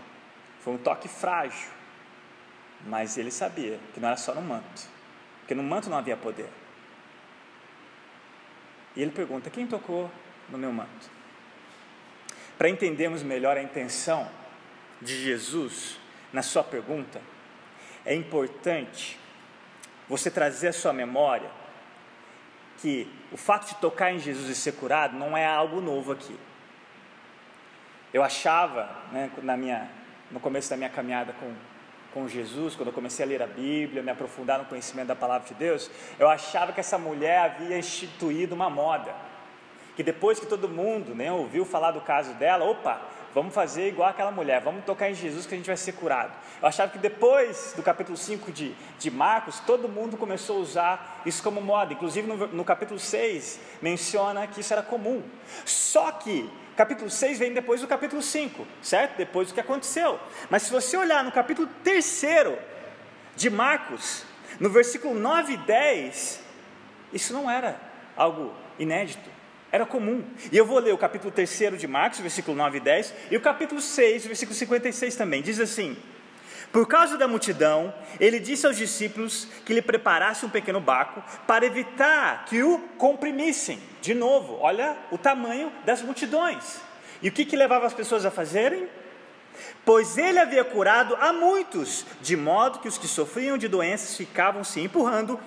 foi 0.60 0.74
um 0.74 0.78
toque 0.78 1.08
frágil, 1.08 1.70
mas 2.86 3.16
ele 3.16 3.30
sabia 3.30 3.78
que 3.94 4.00
não 4.00 4.08
era 4.08 4.16
só 4.16 4.34
no 4.34 4.42
manto, 4.42 4.82
porque 5.40 5.54
no 5.54 5.62
manto 5.62 5.88
não 5.88 5.98
havia 5.98 6.16
poder. 6.16 6.48
E 8.96 9.02
ele 9.02 9.10
pergunta: 9.10 9.50
quem 9.50 9.66
tocou 9.66 10.10
no 10.48 10.56
meu 10.56 10.72
manto? 10.72 11.10
Para 12.56 12.68
entendermos 12.68 13.22
melhor 13.22 13.56
a 13.56 13.62
intenção 13.62 14.28
de 15.00 15.22
Jesus 15.22 15.98
na 16.32 16.42
sua 16.42 16.64
pergunta, 16.64 17.20
é 18.04 18.14
importante 18.14 19.18
você 20.08 20.30
trazer 20.30 20.68
à 20.68 20.72
sua 20.72 20.92
memória 20.92 21.50
que 22.78 23.10
o 23.32 23.36
fato 23.36 23.68
de 23.68 23.74
tocar 23.76 24.12
em 24.12 24.18
Jesus 24.18 24.48
e 24.48 24.54
ser 24.54 24.72
curado 24.72 25.16
não 25.16 25.36
é 25.36 25.44
algo 25.44 25.80
novo 25.80 26.12
aqui. 26.12 26.38
Eu 28.12 28.22
achava, 28.22 28.88
né, 29.12 29.30
na 29.42 29.56
minha, 29.56 29.90
no 30.30 30.40
começo 30.40 30.70
da 30.70 30.76
minha 30.76 30.88
caminhada 30.88 31.32
com, 31.34 31.54
com 32.16 32.26
Jesus, 32.26 32.74
quando 32.74 32.86
eu 32.86 32.94
comecei 32.94 33.26
a 33.26 33.28
ler 33.28 33.42
a 33.42 33.46
Bíblia, 33.46 34.02
me 34.02 34.10
aprofundar 34.10 34.58
no 34.58 34.64
conhecimento 34.64 35.08
da 35.08 35.14
palavra 35.14 35.46
de 35.46 35.52
Deus, 35.52 35.90
eu 36.18 36.30
achava 36.30 36.72
que 36.72 36.80
essa 36.80 36.96
mulher 36.96 37.40
havia 37.40 37.78
instituído 37.78 38.54
uma 38.54 38.70
moda. 38.70 39.14
Que 39.94 40.02
depois 40.02 40.40
que 40.40 40.46
todo 40.46 40.66
mundo 40.66 41.14
né, 41.14 41.30
ouviu 41.30 41.66
falar 41.66 41.90
do 41.90 42.00
caso 42.00 42.32
dela, 42.32 42.64
opa, 42.64 43.02
vamos 43.34 43.54
fazer 43.54 43.88
igual 43.88 44.08
aquela 44.08 44.30
mulher, 44.30 44.62
vamos 44.62 44.82
tocar 44.86 45.10
em 45.10 45.14
Jesus 45.14 45.44
que 45.44 45.52
a 45.52 45.58
gente 45.58 45.66
vai 45.66 45.76
ser 45.76 45.92
curado. 45.92 46.32
Eu 46.62 46.68
achava 46.68 46.90
que 46.90 46.98
depois 46.98 47.74
do 47.76 47.82
capítulo 47.82 48.16
5 48.16 48.50
de, 48.50 48.74
de 48.98 49.10
Marcos, 49.10 49.60
todo 49.60 49.86
mundo 49.86 50.16
começou 50.16 50.56
a 50.56 50.60
usar 50.60 51.22
isso 51.26 51.42
como 51.42 51.60
moda, 51.60 51.92
inclusive 51.92 52.26
no, 52.26 52.46
no 52.46 52.64
capítulo 52.64 52.98
6 52.98 53.60
menciona 53.82 54.46
que 54.46 54.60
isso 54.60 54.72
era 54.72 54.82
comum. 54.82 55.22
Só 55.66 56.12
que 56.12 56.50
capítulo 56.76 57.10
6 57.10 57.38
vem 57.38 57.52
depois 57.52 57.80
do 57.80 57.86
capítulo 57.86 58.22
5, 58.22 58.66
certo? 58.82 59.16
Depois 59.16 59.48
do 59.48 59.54
que 59.54 59.60
aconteceu. 59.60 60.20
Mas 60.50 60.62
se 60.62 60.70
você 60.70 60.96
olhar 60.96 61.24
no 61.24 61.32
capítulo 61.32 61.68
3 61.82 62.22
de 63.34 63.50
Marcos, 63.50 64.24
no 64.60 64.68
versículo 64.70 65.18
9 65.18 65.54
e 65.54 65.56
10, 65.56 66.40
isso 67.12 67.32
não 67.32 67.50
era 67.50 67.80
algo 68.16 68.54
inédito. 68.78 69.28
Era 69.72 69.84
comum. 69.84 70.24
E 70.52 70.56
eu 70.56 70.64
vou 70.64 70.78
ler 70.78 70.94
o 70.94 70.98
capítulo 70.98 71.30
3 71.30 71.78
de 71.78 71.86
Marcos, 71.86 72.20
versículo 72.20 72.56
9 72.56 72.78
e 72.78 72.80
10, 72.80 73.14
e 73.30 73.36
o 73.36 73.40
capítulo 73.40 73.80
6, 73.80 74.26
versículo 74.26 74.56
56 74.56 75.16
também. 75.16 75.42
Diz 75.42 75.58
assim: 75.58 75.96
Por 76.76 76.86
causa 76.86 77.16
da 77.16 77.26
multidão, 77.26 77.94
ele 78.20 78.38
disse 78.38 78.66
aos 78.66 78.76
discípulos 78.76 79.48
que 79.64 79.72
lhe 79.72 79.80
preparasse 79.80 80.44
um 80.44 80.50
pequeno 80.50 80.78
barco 80.78 81.24
para 81.46 81.64
evitar 81.64 82.44
que 82.44 82.62
o 82.62 82.78
comprimissem. 82.98 83.80
De 84.02 84.12
novo, 84.12 84.58
olha 84.60 84.94
o 85.10 85.16
tamanho 85.16 85.72
das 85.86 86.02
multidões. 86.02 86.82
E 87.22 87.30
o 87.30 87.32
que, 87.32 87.46
que 87.46 87.56
levava 87.56 87.86
as 87.86 87.94
pessoas 87.94 88.26
a 88.26 88.30
fazerem? 88.30 88.90
Pois 89.86 90.18
ele 90.18 90.38
havia 90.38 90.62
curado 90.66 91.16
a 91.18 91.32
muitos, 91.32 92.04
de 92.20 92.36
modo 92.36 92.80
que 92.80 92.88
os 92.88 92.98
que 92.98 93.08
sofriam 93.08 93.56
de 93.56 93.68
doenças 93.68 94.14
ficavam 94.14 94.62
se 94.62 94.78
empurrando 94.78 95.40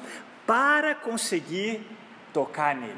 para 0.48 0.96
conseguir 0.96 1.86
tocar 2.34 2.76
nele. 2.76 2.98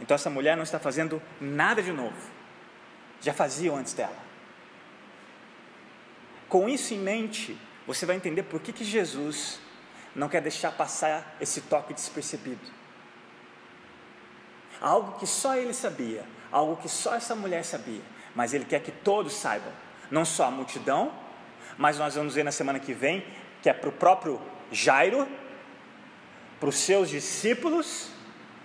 Então 0.00 0.16
essa 0.16 0.28
mulher 0.28 0.56
não 0.56 0.64
está 0.64 0.80
fazendo 0.80 1.22
nada 1.40 1.80
de 1.80 1.92
novo. 1.92 2.18
Já 3.20 3.32
faziam 3.32 3.76
antes 3.76 3.92
dela. 3.92 4.23
Com 6.48 6.68
isso 6.68 6.94
em 6.94 6.98
mente, 6.98 7.58
você 7.86 8.06
vai 8.06 8.16
entender 8.16 8.44
por 8.44 8.60
que, 8.60 8.72
que 8.72 8.84
Jesus 8.84 9.60
não 10.14 10.28
quer 10.28 10.40
deixar 10.40 10.72
passar 10.72 11.36
esse 11.40 11.62
toque 11.62 11.92
despercebido. 11.92 12.60
Algo 14.80 15.18
que 15.18 15.26
só 15.26 15.56
ele 15.56 15.74
sabia, 15.74 16.24
algo 16.52 16.76
que 16.76 16.88
só 16.88 17.14
essa 17.14 17.34
mulher 17.34 17.64
sabia, 17.64 18.02
mas 18.34 18.54
ele 18.54 18.64
quer 18.64 18.80
que 18.80 18.92
todos 18.92 19.32
saibam, 19.32 19.72
não 20.10 20.24
só 20.24 20.44
a 20.44 20.50
multidão, 20.50 21.12
mas 21.76 21.98
nós 21.98 22.14
vamos 22.14 22.34
ver 22.34 22.44
na 22.44 22.52
semana 22.52 22.78
que 22.78 22.92
vem 22.92 23.24
que 23.62 23.70
é 23.70 23.72
para 23.72 23.88
o 23.88 23.92
próprio 23.92 24.40
Jairo, 24.70 25.26
para 26.60 26.68
os 26.68 26.76
seus 26.76 27.08
discípulos 27.08 28.10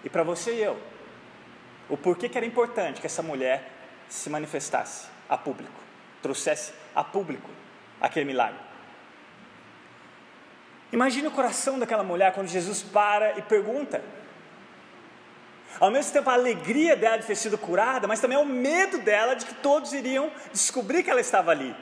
e 0.03 0.09
para 0.09 0.23
você 0.23 0.55
e 0.55 0.61
eu. 0.61 0.77
O 1.87 1.95
porquê 1.95 2.27
que 2.27 2.37
era 2.37 2.45
importante 2.45 2.99
que 2.99 3.07
essa 3.07 3.23
mulher 3.23 3.71
se 4.09 4.29
manifestasse 4.29 5.07
a 5.29 5.37
público, 5.37 5.79
trouxesse 6.21 6.73
a 6.93 7.03
público 7.03 7.49
aquele 8.01 8.25
milagre. 8.25 8.59
Imagine 10.91 11.27
o 11.27 11.31
coração 11.31 11.77
daquela 11.77 12.03
mulher 12.03 12.33
quando 12.33 12.47
Jesus 12.47 12.81
para 12.81 13.37
e 13.37 13.41
pergunta. 13.41 14.03
Ao 15.79 15.91
mesmo 15.91 16.11
tempo, 16.11 16.29
a 16.29 16.33
alegria 16.33 16.95
dela 16.95 17.17
de 17.17 17.27
ter 17.27 17.35
sido 17.35 17.57
curada, 17.57 18.07
mas 18.07 18.19
também 18.19 18.37
o 18.37 18.45
medo 18.45 18.97
dela 18.97 19.35
de 19.35 19.45
que 19.45 19.53
todos 19.53 19.93
iriam 19.93 20.31
descobrir 20.51 21.03
que 21.03 21.11
ela 21.11 21.21
estava 21.21 21.51
ali. 21.51 21.75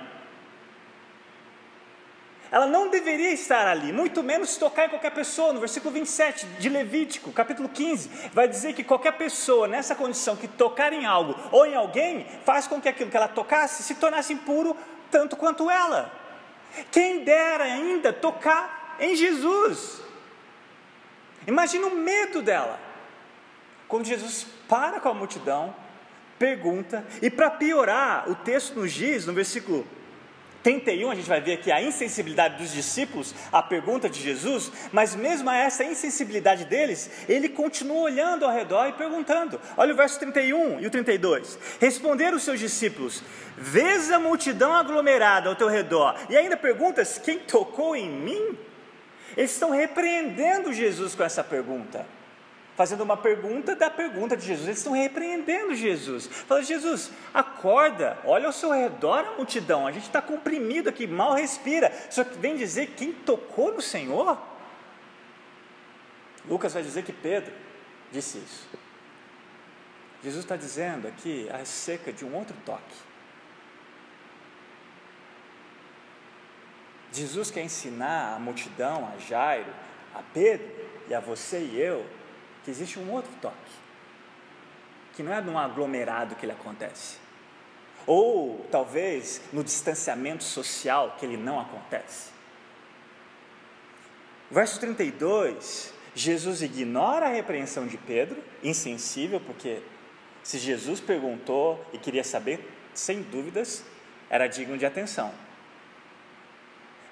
Ela 2.50 2.66
não 2.66 2.90
deveria 2.90 3.32
estar 3.32 3.68
ali, 3.68 3.92
muito 3.92 4.24
menos 4.24 4.56
tocar 4.56 4.86
em 4.86 4.90
qualquer 4.90 5.12
pessoa. 5.12 5.52
No 5.52 5.60
versículo 5.60 5.94
27 5.94 6.46
de 6.46 6.70
Levítico, 6.70 7.32
capítulo 7.32 7.68
15, 7.68 8.10
vai 8.34 8.48
dizer 8.48 8.74
que 8.74 8.84
qualquer 8.84 9.14
pessoa 9.14 9.68
nessa 9.68 9.96
condição 9.96 10.36
que 10.36 10.48
tocar 10.48 10.94
em 10.94 11.06
algo 11.06 11.36
ou 11.52 11.66
em 11.66 11.76
alguém, 11.76 12.26
faz 12.46 12.66
com 12.68 12.80
que 12.80 12.88
aquilo 12.88 13.10
que 13.10 13.18
ela 13.18 13.28
tocasse 13.28 13.84
se 13.84 13.96
tornasse 13.96 14.32
impuro 14.32 14.78
tanto 15.12 15.36
quanto 15.36 15.70
ela. 15.70 16.12
Quem 16.92 17.24
dera 17.24 17.64
ainda 17.64 18.14
tocar 18.14 18.96
em 19.00 19.16
Jesus. 19.16 20.02
Imagina 21.46 21.88
o 21.88 21.96
medo 21.96 22.42
dela. 22.42 22.80
Quando 23.88 24.06
Jesus 24.06 24.46
para 24.68 25.00
com 25.00 25.10
a 25.10 25.14
multidão, 25.14 25.74
pergunta, 26.38 27.06
e 27.22 27.30
para 27.30 27.50
piorar, 27.50 28.30
o 28.30 28.36
texto 28.36 28.76
nos 28.76 28.92
diz, 28.92 29.26
no 29.26 29.34
versículo 29.34 29.88
31, 30.68 31.12
a 31.12 31.16
gente 31.16 31.30
vai 31.30 31.40
ver 31.40 31.54
aqui 31.54 31.72
a 31.72 31.82
insensibilidade 31.82 32.58
dos 32.58 32.74
discípulos 32.74 33.34
à 33.54 33.64
pergunta 33.64 34.10
de 34.10 34.22
Jesus, 34.22 34.70
mas 34.92 35.16
mesmo 35.16 35.50
a 35.50 35.56
essa 35.56 35.82
insensibilidade 35.82 36.66
deles, 36.66 37.10
ele 37.30 37.48
continua 37.48 38.02
olhando 38.02 38.44
ao 38.44 38.52
redor 38.52 38.86
e 38.90 38.92
perguntando. 38.92 39.62
Olha 39.78 39.94
o 39.94 39.96
verso 39.96 40.20
31 40.20 40.82
e 40.82 40.86
o 40.86 40.90
32. 40.90 41.58
Responderam 41.80 42.36
os 42.36 42.44
seus 42.44 42.60
discípulos: 42.60 43.24
Vês 43.58 44.12
a 44.12 44.20
multidão 44.20 44.74
aglomerada 44.74 45.48
ao 45.48 45.56
teu 45.56 45.70
redor, 45.70 46.16
e 46.30 46.36
ainda 46.36 46.58
perguntas: 46.58 47.18
Quem 47.18 47.40
tocou 47.40 47.96
em 47.96 48.10
mim? 48.10 48.58
Eles 49.38 49.54
estão 49.54 49.70
repreendendo 49.70 50.74
Jesus 50.74 51.16
com 51.16 51.24
essa 51.24 51.46
pergunta 51.46 52.06
fazendo 52.78 53.02
uma 53.02 53.18
pergunta 53.18 53.76
da 53.76 53.90
pergunta 53.90 54.38
de 54.38 54.46
Jesus. 54.46 54.68
Eles 54.68 54.78
estão 54.78 54.94
repreendendo 54.94 55.74
Jesus. 55.74 56.28
Fala, 56.28 56.62
Jesus, 56.62 57.12
acorda, 57.34 58.20
olha 58.24 58.46
ao 58.46 58.54
seu 58.54 58.72
redor 58.72 59.26
a 59.26 59.32
multidão. 59.36 59.88
A 59.88 59.92
gente 59.92 60.06
está 60.06 60.22
comprimido 60.22 60.88
aqui, 60.88 61.08
mal 61.08 61.34
respira. 61.34 61.92
Só 62.12 62.24
que 62.24 62.38
vem 62.38 62.56
dizer 62.56 62.94
quem 62.96 63.12
tocou 63.12 63.74
no 63.74 63.82
Senhor. 63.82 64.40
Lucas 66.48 66.76
vai 66.76 66.84
dizer 66.84 67.04
que 67.04 67.12
Pedro 67.12 67.52
disse 68.12 68.38
isso. 68.38 68.70
Jesus 70.24 70.46
está 70.46 70.56
dizendo 70.56 71.08
aqui 71.08 71.50
acerca 71.50 72.14
de 72.14 72.24
um 72.24 72.36
outro 72.36 72.56
toque. 72.64 73.08
Jesus 77.12 77.50
quer 77.50 77.64
ensinar 77.64 78.36
a 78.36 78.40
multidão, 78.40 79.12
a 79.12 79.18
Jairo, 79.18 79.74
a 80.14 80.22
Pedro 80.22 80.68
e 81.10 81.16
a 81.16 81.20
você 81.20 81.60
e 81.60 81.80
eu, 81.80 82.06
que 82.68 82.72
existe 82.72 83.00
um 83.00 83.10
outro 83.14 83.32
toque, 83.42 83.56
que 85.16 85.24
não 85.24 85.34
é 85.34 85.40
num 85.40 85.58
aglomerado 85.58 86.36
que 86.36 86.44
ele 86.46 86.52
acontece, 86.52 87.16
ou 88.06 88.68
talvez 88.70 89.42
no 89.54 89.64
distanciamento 89.64 90.44
social 90.44 91.16
que 91.18 91.26
ele 91.26 91.38
não 91.38 91.62
acontece. 91.62 92.30
Verso 94.52 94.82
32, 94.82 95.94
Jesus 96.14 96.62
ignora 96.62 97.28
a 97.28 97.30
repreensão 97.30 97.88
de 97.88 97.98
Pedro, 97.98 98.44
insensível, 98.62 99.40
porque 99.40 99.82
se 100.44 100.58
Jesus 100.58 101.00
perguntou 101.00 101.82
e 101.94 101.98
queria 101.98 102.24
saber, 102.26 102.70
sem 102.94 103.22
dúvidas, 103.22 103.82
era 104.30 104.46
digno 104.46 104.78
de 104.78 104.86
atenção. 104.86 105.34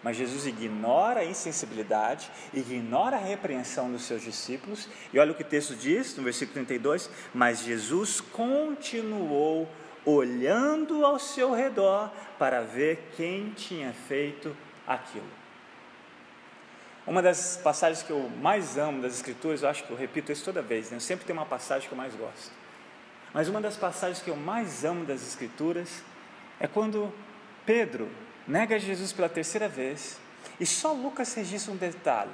Mas 0.05 0.17
Jesus 0.17 0.45
ignora 0.45 1.21
a 1.21 1.25
insensibilidade, 1.25 2.29
ignora 2.53 3.15
a 3.15 3.19
repreensão 3.19 3.91
dos 3.91 4.03
seus 4.03 4.21
discípulos, 4.21 4.87
e 5.11 5.17
olha 5.17 5.31
o 5.31 5.33
que 5.33 5.41
o 5.41 5.45
texto 5.45 5.73
diz 5.73 6.15
no 6.15 6.21
versículo 6.21 6.53
32: 6.53 7.09
Mas 7.33 7.61
Jesus 7.61 8.21
continuou 8.21 9.67
olhando 10.05 11.03
ao 11.03 11.17
seu 11.17 11.55
redor 11.55 12.11
para 12.37 12.61
ver 12.61 13.13
quem 13.17 13.49
tinha 13.49 13.93
feito 14.07 14.55
aquilo. 14.85 15.25
Uma 17.07 17.23
das 17.23 17.57
passagens 17.57 18.03
que 18.03 18.11
eu 18.11 18.29
mais 18.39 18.77
amo 18.77 19.01
das 19.01 19.15
Escrituras, 19.15 19.63
eu 19.63 19.69
acho 19.69 19.85
que 19.85 19.89
eu 19.89 19.97
repito 19.97 20.31
isso 20.31 20.45
toda 20.45 20.61
vez, 20.61 20.91
né? 20.91 20.97
eu 20.97 21.01
sempre 21.01 21.25
tenho 21.25 21.39
uma 21.39 21.47
passagem 21.47 21.87
que 21.87 21.93
eu 21.95 21.97
mais 21.97 22.13
gosto. 22.13 22.51
Mas 23.33 23.47
uma 23.47 23.59
das 23.59 23.75
passagens 23.75 24.21
que 24.21 24.29
eu 24.29 24.35
mais 24.35 24.85
amo 24.85 25.03
das 25.03 25.27
Escrituras 25.27 26.03
é 26.59 26.67
quando 26.67 27.11
Pedro 27.65 28.07
nega 28.47 28.79
Jesus 28.79 29.12
pela 29.12 29.29
terceira 29.29 29.67
vez, 29.67 30.19
e 30.60 30.65
só 30.65 30.93
Lucas 30.93 31.34
registra 31.34 31.73
um 31.73 31.77
detalhe. 31.77 32.31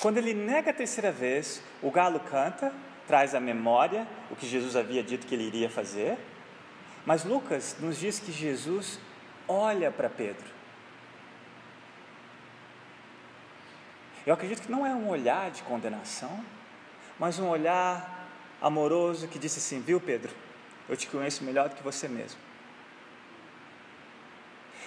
Quando 0.00 0.18
ele 0.18 0.34
nega 0.34 0.70
a 0.70 0.74
terceira 0.74 1.12
vez, 1.12 1.62
o 1.82 1.90
galo 1.90 2.20
canta, 2.20 2.72
traz 3.06 3.34
à 3.34 3.40
memória 3.40 4.06
o 4.30 4.36
que 4.36 4.46
Jesus 4.46 4.76
havia 4.76 5.02
dito 5.02 5.26
que 5.26 5.34
ele 5.34 5.44
iria 5.44 5.68
fazer, 5.68 6.18
mas 7.04 7.24
Lucas 7.24 7.76
nos 7.80 7.98
diz 7.98 8.18
que 8.18 8.32
Jesus 8.32 8.98
olha 9.46 9.90
para 9.90 10.08
Pedro. 10.08 10.54
Eu 14.26 14.32
acredito 14.32 14.62
que 14.62 14.72
não 14.72 14.86
é 14.86 14.94
um 14.94 15.08
olhar 15.08 15.50
de 15.50 15.62
condenação, 15.62 16.42
mas 17.18 17.38
um 17.38 17.46
olhar 17.48 18.26
amoroso 18.60 19.28
que 19.28 19.38
disse 19.38 19.58
assim: 19.58 19.80
Viu, 19.80 20.00
Pedro, 20.00 20.32
eu 20.88 20.96
te 20.96 21.06
conheço 21.06 21.44
melhor 21.44 21.68
do 21.68 21.76
que 21.76 21.82
você 21.82 22.08
mesmo. 22.08 22.38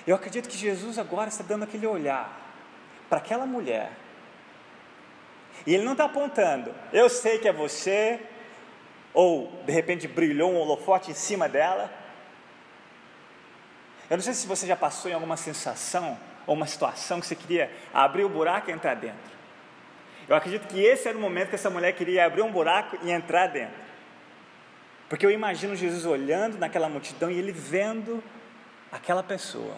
Eu 0.07 0.15
acredito 0.15 0.47
que 0.47 0.57
Jesus 0.57 0.97
agora 0.97 1.27
está 1.27 1.43
dando 1.43 1.63
aquele 1.63 1.85
olhar 1.85 2.31
para 3.09 3.17
aquela 3.17 3.45
mulher. 3.45 3.91
E 5.65 5.73
ele 5.75 5.83
não 5.83 5.91
está 5.91 6.05
apontando, 6.05 6.73
eu 6.93 7.09
sei 7.09 7.39
que 7.39 7.47
é 7.47 7.51
você, 7.51 8.21
ou 9.13 9.51
de 9.65 9.73
repente 9.73 10.07
brilhou 10.07 10.53
um 10.53 10.57
holofote 10.57 11.11
em 11.11 11.13
cima 11.13 11.49
dela. 11.49 11.91
Eu 14.09 14.15
não 14.15 14.23
sei 14.23 14.33
se 14.33 14.47
você 14.47 14.65
já 14.65 14.77
passou 14.77 15.11
em 15.11 15.13
alguma 15.13 15.35
sensação 15.35 16.17
ou 16.45 16.55
uma 16.55 16.67
situação 16.67 17.19
que 17.19 17.27
você 17.27 17.35
queria 17.35 17.69
abrir 17.93 18.23
o 18.23 18.29
buraco 18.29 18.69
e 18.69 18.73
entrar 18.73 18.95
dentro. 18.95 19.35
Eu 20.29 20.37
acredito 20.37 20.67
que 20.69 20.79
esse 20.79 21.09
era 21.09 21.17
o 21.17 21.21
momento 21.21 21.49
que 21.49 21.55
essa 21.55 21.69
mulher 21.69 21.91
queria 21.93 22.25
abrir 22.25 22.43
um 22.43 22.51
buraco 22.51 22.97
e 23.03 23.11
entrar 23.11 23.47
dentro. 23.47 23.75
Porque 25.09 25.25
eu 25.25 25.31
imagino 25.31 25.75
Jesus 25.75 26.05
olhando 26.05 26.57
naquela 26.57 26.87
multidão 26.87 27.29
e 27.29 27.37
ele 27.37 27.51
vendo 27.51 28.23
aquela 28.89 29.23
pessoa 29.23 29.75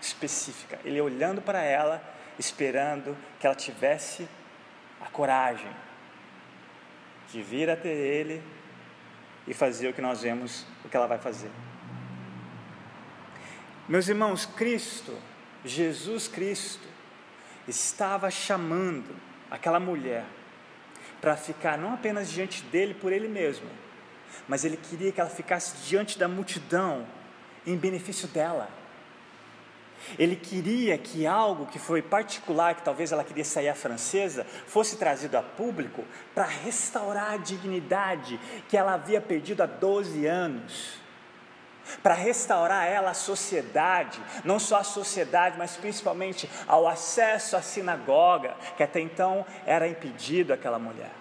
específica. 0.00 0.78
Ele 0.84 1.00
olhando 1.00 1.40
para 1.40 1.62
ela, 1.62 2.02
esperando 2.38 3.16
que 3.40 3.46
ela 3.46 3.56
tivesse 3.56 4.28
a 5.00 5.06
coragem 5.06 5.70
de 7.30 7.42
vir 7.42 7.68
até 7.68 7.88
ele 7.88 8.42
e 9.46 9.54
fazer 9.54 9.88
o 9.88 9.92
que 9.92 10.00
nós 10.00 10.22
vemos, 10.22 10.66
o 10.84 10.88
que 10.88 10.96
ela 10.96 11.06
vai 11.06 11.18
fazer. 11.18 11.50
Meus 13.88 14.08
irmãos, 14.08 14.46
Cristo, 14.46 15.16
Jesus 15.64 16.26
Cristo, 16.26 16.86
estava 17.68 18.30
chamando 18.30 19.14
aquela 19.50 19.78
mulher 19.78 20.24
para 21.20 21.36
ficar 21.36 21.78
não 21.78 21.94
apenas 21.94 22.30
diante 22.30 22.62
dele 22.64 22.94
por 22.94 23.12
ele 23.12 23.28
mesmo, 23.28 23.68
mas 24.48 24.64
ele 24.64 24.76
queria 24.76 25.12
que 25.12 25.20
ela 25.20 25.30
ficasse 25.30 25.88
diante 25.88 26.18
da 26.18 26.28
multidão 26.28 27.06
em 27.66 27.76
benefício 27.76 28.28
dela. 28.28 28.68
Ele 30.18 30.36
queria 30.36 30.96
que 30.96 31.26
algo 31.26 31.66
que 31.66 31.78
foi 31.78 32.00
particular, 32.00 32.74
que 32.74 32.82
talvez 32.82 33.12
ela 33.12 33.24
queria 33.24 33.44
sair 33.44 33.68
a 33.68 33.74
francesa, 33.74 34.46
fosse 34.66 34.96
trazido 34.96 35.36
a 35.36 35.42
público 35.42 36.04
para 36.34 36.44
restaurar 36.44 37.32
a 37.32 37.36
dignidade 37.36 38.38
que 38.68 38.76
ela 38.76 38.94
havia 38.94 39.20
perdido 39.20 39.62
há 39.62 39.66
12 39.66 40.26
anos. 40.26 40.98
Para 42.02 42.14
restaurar 42.14 42.86
ela 42.88 43.10
à 43.10 43.14
sociedade, 43.14 44.20
não 44.44 44.58
só 44.58 44.78
à 44.78 44.84
sociedade, 44.84 45.56
mas 45.56 45.76
principalmente 45.76 46.48
ao 46.66 46.86
acesso 46.86 47.56
à 47.56 47.62
sinagoga, 47.62 48.56
que 48.76 48.82
até 48.82 49.00
então 49.00 49.46
era 49.64 49.86
impedido 49.86 50.52
àquela 50.52 50.78
mulher. 50.78 51.12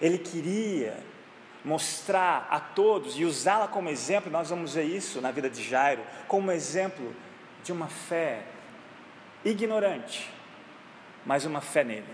Ele 0.00 0.18
queria 0.18 0.96
mostrar 1.64 2.46
a 2.50 2.60
todos 2.60 3.18
e 3.18 3.24
usá-la 3.24 3.66
como 3.66 3.88
exemplo, 3.88 4.30
nós 4.30 4.50
vamos 4.50 4.74
ver 4.74 4.84
isso 4.84 5.20
na 5.20 5.30
vida 5.30 5.48
de 5.48 5.62
Jairo, 5.62 6.02
como 6.28 6.52
exemplo 6.52 7.14
de 7.62 7.72
uma 7.72 7.88
fé 7.88 8.44
ignorante, 9.44 10.30
mas 11.24 11.44
uma 11.44 11.60
fé 11.60 11.82
nele. 11.82 12.04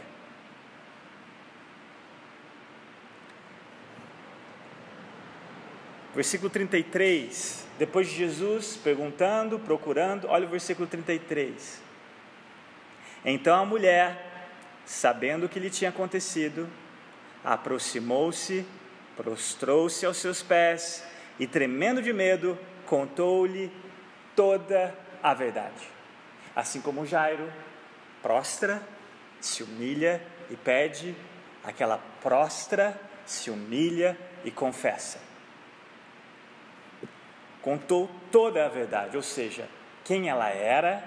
Versículo 6.14 6.50
33, 6.50 7.66
depois 7.78 8.08
de 8.08 8.16
Jesus 8.16 8.76
perguntando, 8.76 9.58
procurando, 9.58 10.28
olha 10.28 10.46
o 10.46 10.50
versículo 10.50 10.86
33. 10.86 11.80
Então 13.24 13.56
a 13.56 13.64
mulher, 13.64 14.44
sabendo 14.84 15.46
o 15.46 15.48
que 15.48 15.60
lhe 15.60 15.70
tinha 15.70 15.90
acontecido, 15.90 16.68
aproximou-se, 17.44 18.66
prostrou-se 19.16 20.04
aos 20.04 20.16
seus 20.16 20.42
pés 20.42 21.04
e, 21.38 21.46
tremendo 21.46 22.02
de 22.02 22.12
medo, 22.12 22.58
contou-lhe 22.86 23.70
toda 24.34 24.94
a 25.22 25.34
verdade. 25.34 25.88
Assim 26.54 26.80
como 26.80 27.06
Jairo 27.06 27.50
prostra, 28.22 28.82
se 29.40 29.62
humilha 29.62 30.22
e 30.50 30.56
pede, 30.56 31.14
aquela 31.64 31.98
prostra, 32.20 32.98
se 33.24 33.50
humilha 33.50 34.18
e 34.44 34.50
confessa. 34.50 35.20
Contou 37.62 38.10
toda 38.32 38.64
a 38.64 38.68
verdade, 38.68 39.16
ou 39.16 39.22
seja, 39.22 39.68
quem 40.04 40.28
ela 40.28 40.48
era, 40.48 41.04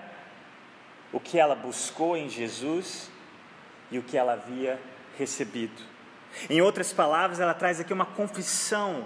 o 1.12 1.20
que 1.20 1.40
ela 1.40 1.56
buscou 1.56 2.16
em 2.16 2.30
Jesus 2.30 3.10
e 3.92 3.98
o 3.98 4.04
que 4.04 4.18
ela 4.18 4.34
havia 4.34 4.80
recebido. 5.18 5.93
Em 6.50 6.62
outras 6.62 6.92
palavras, 6.92 7.40
ela 7.40 7.54
traz 7.54 7.80
aqui 7.80 7.94
uma 7.94 8.06
confissão, 8.06 9.06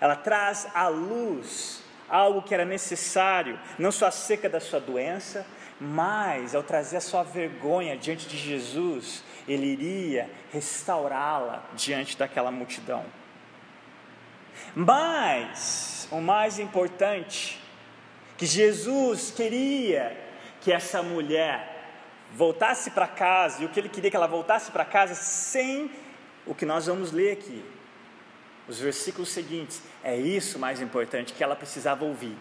ela 0.00 0.16
traz 0.16 0.66
à 0.74 0.88
luz 0.88 1.82
algo 2.08 2.42
que 2.42 2.54
era 2.54 2.64
necessário, 2.64 3.58
não 3.78 3.90
só 3.90 4.06
acerca 4.06 4.48
da 4.48 4.60
sua 4.60 4.80
doença, 4.80 5.46
mas 5.80 6.54
ao 6.54 6.62
trazer 6.62 6.98
a 6.98 7.00
sua 7.00 7.22
vergonha 7.22 7.96
diante 7.96 8.26
de 8.28 8.36
Jesus, 8.36 9.22
ele 9.46 9.66
iria 9.66 10.30
restaurá-la 10.52 11.64
diante 11.74 12.16
daquela 12.16 12.50
multidão. 12.50 13.04
Mas, 14.74 16.08
o 16.10 16.20
mais 16.20 16.58
importante, 16.58 17.60
que 18.36 18.46
Jesus 18.46 19.30
queria 19.30 20.16
que 20.60 20.72
essa 20.72 21.02
mulher 21.02 21.74
voltasse 22.32 22.90
para 22.90 23.06
casa, 23.06 23.62
e 23.62 23.66
o 23.66 23.68
que 23.68 23.80
ele 23.80 23.88
queria 23.88 24.10
que 24.10 24.16
ela 24.16 24.26
voltasse 24.26 24.70
para 24.70 24.84
casa 24.84 25.14
sem 25.14 25.90
o 26.46 26.54
que 26.54 26.64
nós 26.64 26.86
vamos 26.86 27.12
ler 27.12 27.32
aqui, 27.32 27.64
os 28.68 28.78
versículos 28.78 29.28
seguintes, 29.28 29.82
é 30.02 30.16
isso 30.16 30.58
mais 30.58 30.80
importante 30.80 31.32
que 31.32 31.42
ela 31.42 31.56
precisava 31.56 32.04
ouvir. 32.04 32.36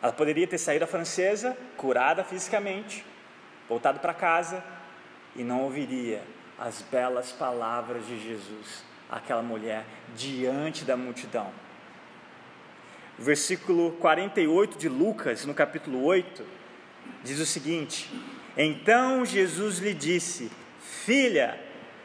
Ela 0.00 0.12
poderia 0.12 0.46
ter 0.46 0.58
saído 0.58 0.84
a 0.84 0.88
francesa, 0.88 1.56
curada 1.76 2.24
fisicamente, 2.24 3.04
voltado 3.68 4.00
para 4.00 4.12
casa 4.12 4.62
e 5.36 5.44
não 5.44 5.62
ouviria 5.62 6.22
as 6.58 6.82
belas 6.82 7.32
palavras 7.32 8.06
de 8.06 8.18
Jesus 8.20 8.84
àquela 9.08 9.42
mulher 9.42 9.84
diante 10.16 10.84
da 10.84 10.96
multidão. 10.96 11.50
O 13.18 13.22
versículo 13.22 13.92
48 13.92 14.78
de 14.78 14.88
Lucas, 14.88 15.44
no 15.44 15.54
capítulo 15.54 16.02
8, 16.04 16.44
diz 17.22 17.38
o 17.38 17.46
seguinte: 17.46 18.10
Então 18.56 19.24
Jesus 19.24 19.78
lhe 19.78 19.94
disse: 19.94 20.50
Filha, 20.80 21.60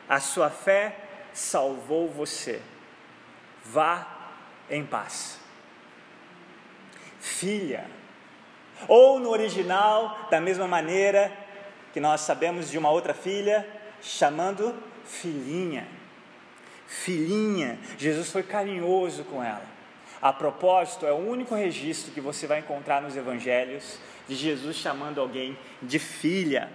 a 0.07 0.19
sua 0.19 0.49
fé 0.49 0.95
salvou 1.33 2.09
você. 2.09 2.61
Vá 3.63 4.07
em 4.69 4.85
paz 4.85 5.39
filha. 7.27 7.85
Ou 8.87 9.19
no 9.19 9.29
original, 9.29 10.27
da 10.29 10.39
mesma 10.39 10.67
maneira 10.67 11.31
que 11.93 11.99
nós 11.99 12.21
sabemos 12.21 12.69
de 12.69 12.77
uma 12.77 12.89
outra 12.89 13.13
filha, 13.13 13.67
chamando 14.01 14.73
filhinha. 15.05 15.87
Filhinha, 16.87 17.77
Jesus 17.97 18.31
foi 18.31 18.43
carinhoso 18.43 19.23
com 19.25 19.43
ela. 19.43 19.65
A 20.21 20.31
propósito, 20.31 21.05
é 21.05 21.11
o 21.11 21.17
único 21.17 21.53
registro 21.53 22.11
que 22.11 22.21
você 22.21 22.47
vai 22.47 22.59
encontrar 22.59 23.01
nos 23.01 23.15
evangelhos 23.15 23.99
de 24.27 24.35
Jesus 24.35 24.75
chamando 24.75 25.19
alguém 25.19 25.57
de 25.81 25.99
filha. 25.99 26.69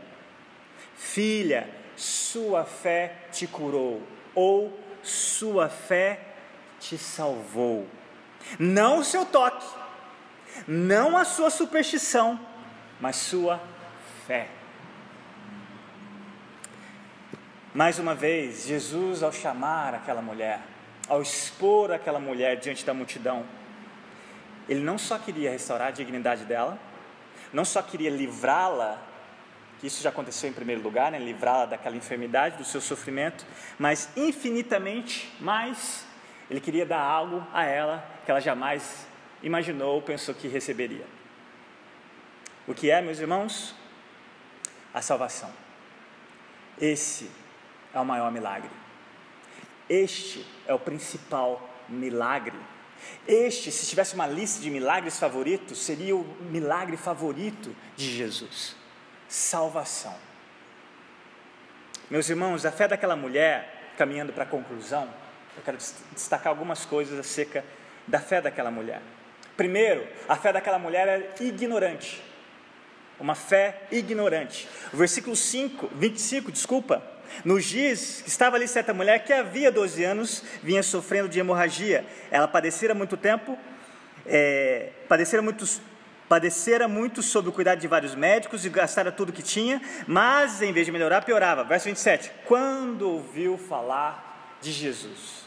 Filha, 0.97 1.69
sua 1.97 2.65
fé 2.65 3.17
te 3.31 3.47
curou, 3.47 4.03
ou 4.35 4.79
sua 5.03 5.69
fé 5.69 6.21
te 6.81 6.99
salvou. 6.99 7.87
Não 8.59 8.99
o 8.99 9.05
seu 9.05 9.25
toque, 9.25 9.67
não 10.67 11.17
a 11.17 11.25
sua 11.25 11.51
superstição, 11.51 12.39
mas 13.01 13.17
sua 13.17 13.61
fé. 14.27 14.49
Mais 17.75 17.99
uma 17.99 18.15
vez, 18.15 18.67
Jesus, 18.67 19.23
ao 19.23 19.33
chamar 19.33 19.95
aquela 19.95 20.21
mulher, 20.21 20.61
ao 21.09 21.23
expor 21.23 21.91
aquela 21.91 22.21
mulher 22.21 22.57
diante 22.57 22.85
da 22.85 22.93
multidão, 22.93 23.45
ele 24.69 24.81
não 24.81 24.99
só 24.99 25.19
queria 25.19 25.51
restaurar 25.51 25.89
a 25.89 25.93
dignidade 25.93 26.45
dela, 26.45 26.79
não 27.53 27.65
só 27.65 27.83
queria 27.83 28.11
livrá-la, 28.11 28.99
que 29.83 29.89
isso 29.89 30.01
já 30.01 30.11
aconteceu 30.11 30.49
em 30.49 30.53
primeiro 30.53 30.81
lugar, 30.81 31.11
né, 31.11 31.19
livrá-la 31.19 31.67
daquela 31.67 31.97
enfermidade, 31.97 32.57
do 32.57 32.65
seu 32.65 32.81
sofrimento, 32.81 33.45
mas 33.77 34.09
infinitamente 34.17 35.35
mais, 35.41 36.07
ele 36.49 36.61
queria 36.61 36.87
dar 36.87 37.01
algo 37.01 37.45
a 37.53 37.65
ela 37.65 38.09
que 38.25 38.31
ela 38.31 38.39
jamais 38.39 39.09
imaginou 39.43 39.97
ou 39.97 40.01
pensou 40.01 40.37
que 40.37 40.47
receberia. 40.47 41.05
O 42.65 42.73
que 42.73 42.93
é, 42.93 43.03
meus 43.03 43.19
irmãos? 43.19 43.75
A 44.95 45.03
salvação. 45.03 45.51
Esse 46.81 47.29
é 47.93 47.99
o 47.99 48.05
maior 48.05 48.31
milagre. 48.31 48.71
Este 49.89 50.47
é 50.65 50.73
o 50.73 50.79
principal 50.79 51.69
milagre. 51.89 52.57
Este, 53.27 53.73
se 53.73 53.85
tivesse 53.89 54.15
uma 54.15 54.29
lista 54.29 54.63
de 54.63 54.71
milagres 54.71 55.19
favoritos, 55.19 55.79
seria 55.79 56.15
o 56.15 56.23
milagre 56.53 56.97
favorito 56.97 57.75
de 57.97 58.09
Jesus: 58.09 58.81
salvação. 59.33 60.15
Meus 62.11 62.29
irmãos, 62.29 62.67
a 62.67 62.71
fé 62.71 62.87
daquela 62.87 63.17
mulher, 63.17 63.93
caminhando 63.97 64.31
para 64.31 64.45
a 64.45 64.47
conclusão, 64.47 65.09
eu 65.57 65.63
quero 65.65 65.79
destacar 66.13 66.49
algumas 66.49 66.85
coisas 66.85 67.19
acerca 67.19 67.65
da 68.07 68.21
fé 68.21 68.43
daquela 68.43 68.71
mulher. 68.71 69.01
Primeiro, 69.57 70.07
a 70.29 70.37
fé 70.37 70.53
daquela 70.53 70.79
mulher 70.79 71.09
era 71.09 71.35
ignorante. 71.41 72.23
Uma 73.19 73.35
fé 73.35 73.85
ignorante. 73.91 74.69
O 74.93 74.99
versículo 74.99 75.35
5, 75.35 75.89
25, 75.95 76.53
desculpa, 76.53 77.03
nos 77.43 77.65
diz 77.65 78.21
que 78.21 78.29
estava 78.29 78.57
ali 78.57 78.69
certa 78.69 78.93
mulher 78.93 79.25
que 79.25 79.33
havia 79.33 79.73
12 79.73 80.05
anos 80.05 80.45
vinha 80.63 80.83
sofrendo 80.83 81.31
de 81.31 81.41
hemorragia. 81.41 82.05
Ela 82.31 82.47
padecera 82.47 82.95
muito 82.95 83.17
tempo, 83.17 83.59
é, 84.27 84.91
padecera 85.09 85.41
muitos 85.41 85.81
padecera 86.33 86.89
muito 86.89 87.23
sob 87.23 87.51
o 87.51 87.53
cuidado 87.53 87.79
de 87.79 87.87
vários 87.87 88.15
médicos 88.15 88.65
e 88.65 88.71
gastara 88.71 89.13
tudo 89.13 89.35
que 89.35 89.43
tinha, 89.43 89.83
mas 90.07 90.63
em 90.63 90.73
vez 90.73 90.87
de 90.87 90.91
melhorar, 90.91 91.27
piorava. 91.27 91.63
Verso 91.63 91.85
27. 91.85 92.33
Quando 92.47 93.03
ouviu 93.03 93.59
falar 93.59 94.57
de 94.59 94.73
Jesus, 94.73 95.45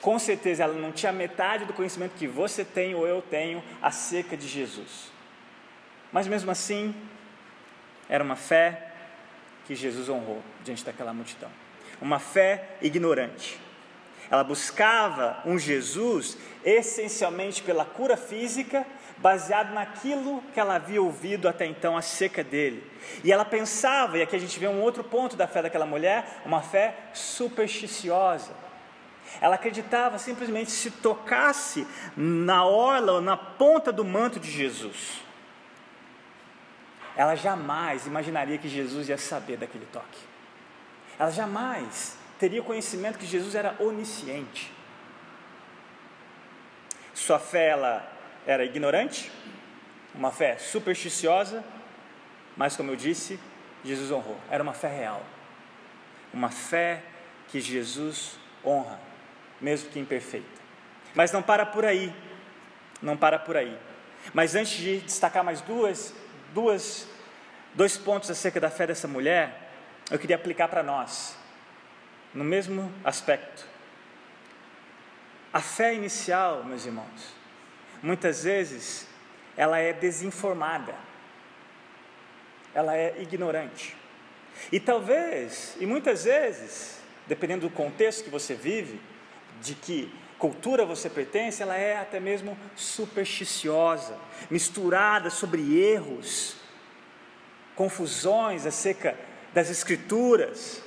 com 0.00 0.16
certeza 0.16 0.62
ela 0.62 0.74
não 0.74 0.92
tinha 0.92 1.10
metade 1.10 1.64
do 1.64 1.72
conhecimento 1.72 2.12
que 2.16 2.28
você 2.28 2.64
tem 2.64 2.94
ou 2.94 3.08
eu 3.08 3.20
tenho 3.20 3.60
acerca 3.82 4.36
de 4.36 4.46
Jesus. 4.46 5.10
Mas 6.12 6.28
mesmo 6.28 6.48
assim, 6.48 6.94
era 8.08 8.22
uma 8.22 8.36
fé 8.36 8.92
que 9.66 9.74
Jesus 9.74 10.08
honrou 10.08 10.40
diante 10.62 10.84
daquela 10.84 11.12
multidão. 11.12 11.50
Uma 12.00 12.20
fé 12.20 12.76
ignorante. 12.80 13.58
Ela 14.30 14.44
buscava 14.44 15.42
um 15.44 15.58
Jesus 15.58 16.38
essencialmente 16.64 17.62
pela 17.62 17.84
cura 17.84 18.16
física, 18.16 18.86
baseado 19.20 19.72
naquilo 19.72 20.42
que 20.54 20.60
ela 20.60 20.76
havia 20.76 21.02
ouvido 21.02 21.48
até 21.48 21.66
então 21.66 21.96
acerca 21.96 22.44
dele. 22.44 22.84
E 23.24 23.32
ela 23.32 23.44
pensava, 23.44 24.18
e 24.18 24.22
aqui 24.22 24.36
a 24.36 24.38
gente 24.38 24.58
vê 24.58 24.68
um 24.68 24.80
outro 24.80 25.02
ponto 25.02 25.36
da 25.36 25.46
fé 25.46 25.62
daquela 25.62 25.86
mulher, 25.86 26.42
uma 26.44 26.62
fé 26.62 26.94
supersticiosa 27.12 28.68
ela 29.40 29.56
acreditava 29.56 30.18
simplesmente 30.18 30.70
se 30.70 30.90
tocasse 30.90 31.86
na 32.16 32.64
orla 32.64 33.12
ou 33.12 33.20
na 33.20 33.36
ponta 33.36 33.92
do 33.92 34.04
manto 34.04 34.40
de 34.40 34.50
Jesus. 34.50 35.22
Ela 37.16 37.34
jamais 37.34 38.06
imaginaria 38.06 38.58
que 38.58 38.68
Jesus 38.68 39.08
ia 39.08 39.18
saber 39.18 39.56
daquele 39.56 39.86
toque. 39.86 40.20
Ela 41.18 41.30
jamais 41.30 42.16
teria 42.38 42.62
conhecimento 42.62 43.18
que 43.18 43.26
Jesus 43.26 43.54
era 43.54 43.76
onisciente. 43.80 44.72
Sua 47.12 47.38
fé 47.38 47.70
ela 47.70 48.17
era 48.48 48.64
ignorante, 48.64 49.30
uma 50.14 50.32
fé 50.32 50.56
supersticiosa, 50.56 51.62
mas 52.56 52.74
como 52.74 52.90
eu 52.90 52.96
disse, 52.96 53.38
Jesus 53.84 54.10
honrou. 54.10 54.40
Era 54.50 54.62
uma 54.62 54.72
fé 54.72 54.88
real. 54.88 55.22
Uma 56.32 56.50
fé 56.50 57.02
que 57.48 57.60
Jesus 57.60 58.38
honra 58.64 58.98
mesmo 59.60 59.90
que 59.90 59.98
imperfeita. 59.98 60.46
Mas 61.14 61.30
não 61.30 61.42
para 61.42 61.66
por 61.66 61.84
aí, 61.84 62.10
não 63.02 63.18
para 63.18 63.38
por 63.38 63.54
aí. 63.54 63.76
Mas 64.32 64.54
antes 64.54 64.78
de 64.78 65.00
destacar 65.00 65.44
mais 65.44 65.60
duas, 65.60 66.14
duas, 66.54 67.06
dois 67.74 67.98
pontos 67.98 68.30
acerca 68.30 68.58
da 68.58 68.70
fé 68.70 68.86
dessa 68.86 69.06
mulher, 69.06 69.70
eu 70.10 70.18
queria 70.18 70.36
aplicar 70.36 70.68
para 70.68 70.82
nós, 70.82 71.36
no 72.32 72.44
mesmo 72.44 72.90
aspecto. 73.04 73.66
A 75.52 75.60
fé 75.60 75.94
inicial, 75.94 76.64
meus 76.64 76.86
irmãos, 76.86 77.37
muitas 78.02 78.44
vezes 78.44 79.06
ela 79.56 79.78
é 79.78 79.92
desinformada, 79.92 80.94
ela 82.74 82.96
é 82.96 83.20
ignorante. 83.20 83.96
E 84.70 84.78
talvez, 84.78 85.76
e 85.80 85.86
muitas 85.86 86.24
vezes, 86.24 87.00
dependendo 87.26 87.68
do 87.68 87.74
contexto 87.74 88.24
que 88.24 88.30
você 88.30 88.54
vive, 88.54 89.00
de 89.60 89.74
que 89.74 90.12
cultura 90.38 90.84
você 90.84 91.10
pertence, 91.10 91.62
ela 91.62 91.76
é 91.76 91.96
até 91.96 92.20
mesmo 92.20 92.56
supersticiosa, 92.76 94.16
misturada 94.50 95.30
sobre 95.30 95.78
erros, 95.78 96.56
confusões 97.74 98.66
acerca 98.66 99.16
das 99.52 99.70
Escrituras, 99.70 100.82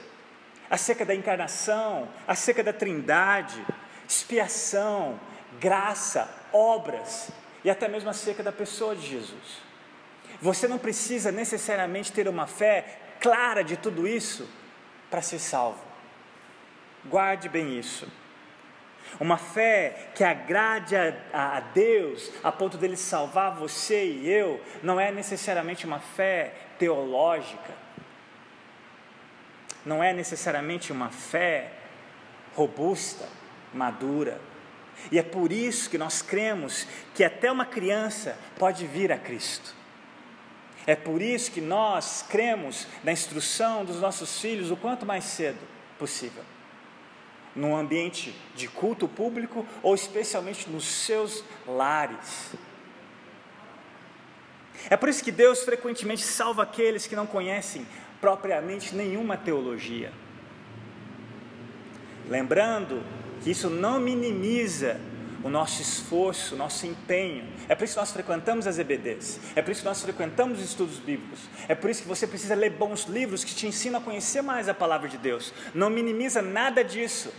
acerca 0.70 1.06
da 1.06 1.14
encarnação, 1.14 2.08
acerca 2.26 2.64
da 2.64 2.72
trindade, 2.72 3.66
expiação, 4.08 5.20
graça, 5.60 6.41
obras 6.54 7.30
e 7.64 7.70
até 7.70 7.88
mesmo 7.88 8.10
acerca 8.10 8.42
da 8.44 8.52
pessoa 8.52 8.96
de 8.96 9.08
Jesus. 9.08 9.62
Você 10.42 10.68
não 10.68 10.78
precisa 10.78 11.32
necessariamente 11.32 12.12
ter 12.12 12.28
uma 12.28 12.48
fé 12.48 13.00
clara 13.20 13.64
de 13.64 13.78
tudo 13.78 14.08
isso 14.08 14.50
para 15.10 15.22
ser 15.22 15.40
salvo. 15.40 15.84
Guarde 17.06 17.50
bem 17.50 17.78
isso. 17.78 18.08
Uma 19.20 19.38
fé 19.38 20.12
que 20.16 20.24
agrade 20.24 20.96
a, 20.96 21.14
a, 21.34 21.60
Deus 21.60 22.32
a 22.44 22.52
ponto 22.52 22.78
dele 22.78 22.96
salvar 22.96 23.56
você 23.56 24.06
e 24.06 24.30
eu, 24.30 24.62
não 24.82 25.00
é 25.00 25.12
necessariamente 25.12 25.86
uma 25.86 26.00
fé 26.00 26.54
teológica, 26.80 27.74
não 29.86 30.04
é 30.04 30.14
necessariamente 30.14 30.92
uma 30.92 31.10
fé 31.10 31.72
robusta, 32.56 33.28
madura. 33.74 34.40
E 35.10 35.18
é 35.18 35.24
por 35.24 35.52
isso 35.52 35.90
que 35.90 35.98
nós 35.98 36.22
cremos 36.22 36.86
que 37.16 37.24
até 37.24 37.52
uma 37.52 37.66
criança 37.66 38.38
pode 38.58 38.86
vir 38.86 39.12
a 39.12 39.18
Cristo. 39.18 39.76
É 40.86 40.96
por 40.96 41.22
isso 41.22 41.52
que 41.52 41.62
nós 41.62 42.26
cremos 42.28 42.88
na 43.04 43.12
instrução 43.12 43.86
dos 43.86 44.02
nossos 44.02 44.42
filhos 44.42 44.72
o 44.72 44.78
quanto 44.78 45.06
mais 45.06 45.24
cedo 45.24 45.60
possível. 45.98 46.44
Num 47.56 47.76
ambiente 47.76 48.36
de 48.56 48.68
culto 48.68 49.08
público 49.08 49.66
ou 49.84 49.94
especialmente 49.94 50.70
nos 50.70 50.86
seus 50.86 51.44
lares. 51.68 52.54
É 54.90 54.98
por 54.98 55.10
isso 55.10 55.24
que 55.24 55.32
Deus 55.32 55.64
frequentemente 55.64 56.24
salva 56.24 56.64
aqueles 56.64 57.06
que 57.06 57.16
não 57.16 57.28
conhecem 57.28 57.86
propriamente 58.20 58.96
nenhuma 58.96 59.38
teologia. 59.38 60.12
Lembrando 62.28 63.04
que 63.42 63.52
isso 63.52 63.70
não 63.70 64.00
minimiza 64.00 65.00
o 65.44 65.50
nosso 65.50 65.82
esforço, 65.82 66.56
o 66.56 66.58
nosso 66.58 66.86
empenho. 66.86 67.46
É 67.68 67.76
por 67.76 67.84
isso 67.84 67.94
que 67.94 68.00
nós 68.00 68.12
frequentamos 68.12 68.68
as 68.68 68.78
EBDs, 68.78 69.40
é 69.56 69.62
por 69.62 69.72
isso 69.72 69.82
que 69.82 69.88
nós 69.88 70.02
frequentamos 70.02 70.60
os 70.60 70.66
estudos 70.66 70.98
bíblicos, 70.98 71.40
é 71.68 71.76
por 71.76 71.90
isso 71.90 72.04
que 72.04 72.08
você 72.08 72.28
precisa 72.28 72.56
ler 72.56 72.72
bons 72.72 73.06
livros 73.06 73.44
que 73.44 73.56
te 73.56 73.68
ensinam 73.68 74.00
a 74.00 74.04
conhecer 74.04 74.42
mais 74.42 74.70
a 74.70 74.74
palavra 74.74 75.10
de 75.10 75.18
Deus. 75.18 75.54
Não 75.74 75.90
minimiza 75.90 76.42
nada 76.42 76.84
disso, 76.84 77.34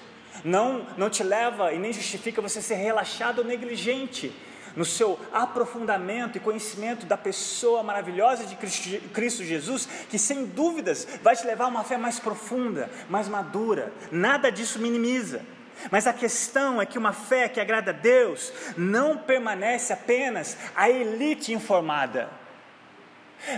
não, 0.45 0.87
não 0.97 1.09
te 1.09 1.23
leva 1.23 1.73
e 1.73 1.79
nem 1.79 1.93
justifica 1.93 2.43
você 2.43 2.61
ser 2.61 2.75
relaxado 2.75 3.39
ou 3.39 3.45
negligente 3.45 4.33
no 4.75 4.87
seu 4.87 5.21
aprofundamento 5.33 6.37
e 6.37 6.41
conhecimento 6.41 7.05
da 7.05 7.17
pessoa 7.17 7.83
maravilhosa 7.83 8.47
de 8.47 8.57
Cristo 8.57 9.45
Jesus, 9.45 9.87
que 10.09 10.19
sem 10.19 10.47
dúvidas 10.47 11.07
vai 11.23 11.37
te 11.37 11.47
levar 11.47 11.67
a 11.67 11.69
uma 11.69 11.85
fé 11.85 11.99
mais 11.99 12.19
profunda, 12.19 12.91
mais 13.09 13.29
madura. 13.29 13.93
Nada 14.11 14.51
disso 14.51 14.79
minimiza. 14.79 15.43
Mas 15.91 16.07
a 16.07 16.13
questão 16.13 16.81
é 16.81 16.87
que 16.87 16.99
uma 16.99 17.13
fé 17.13 17.49
que 17.49 17.61
agrada 17.61 17.91
a 17.91 17.95
Deus 17.95 18.53
não 18.77 19.17
permanece 19.17 19.93
apenas 19.93 20.57
a 20.75 20.89
elite 20.89 21.53
informada. 21.53 22.31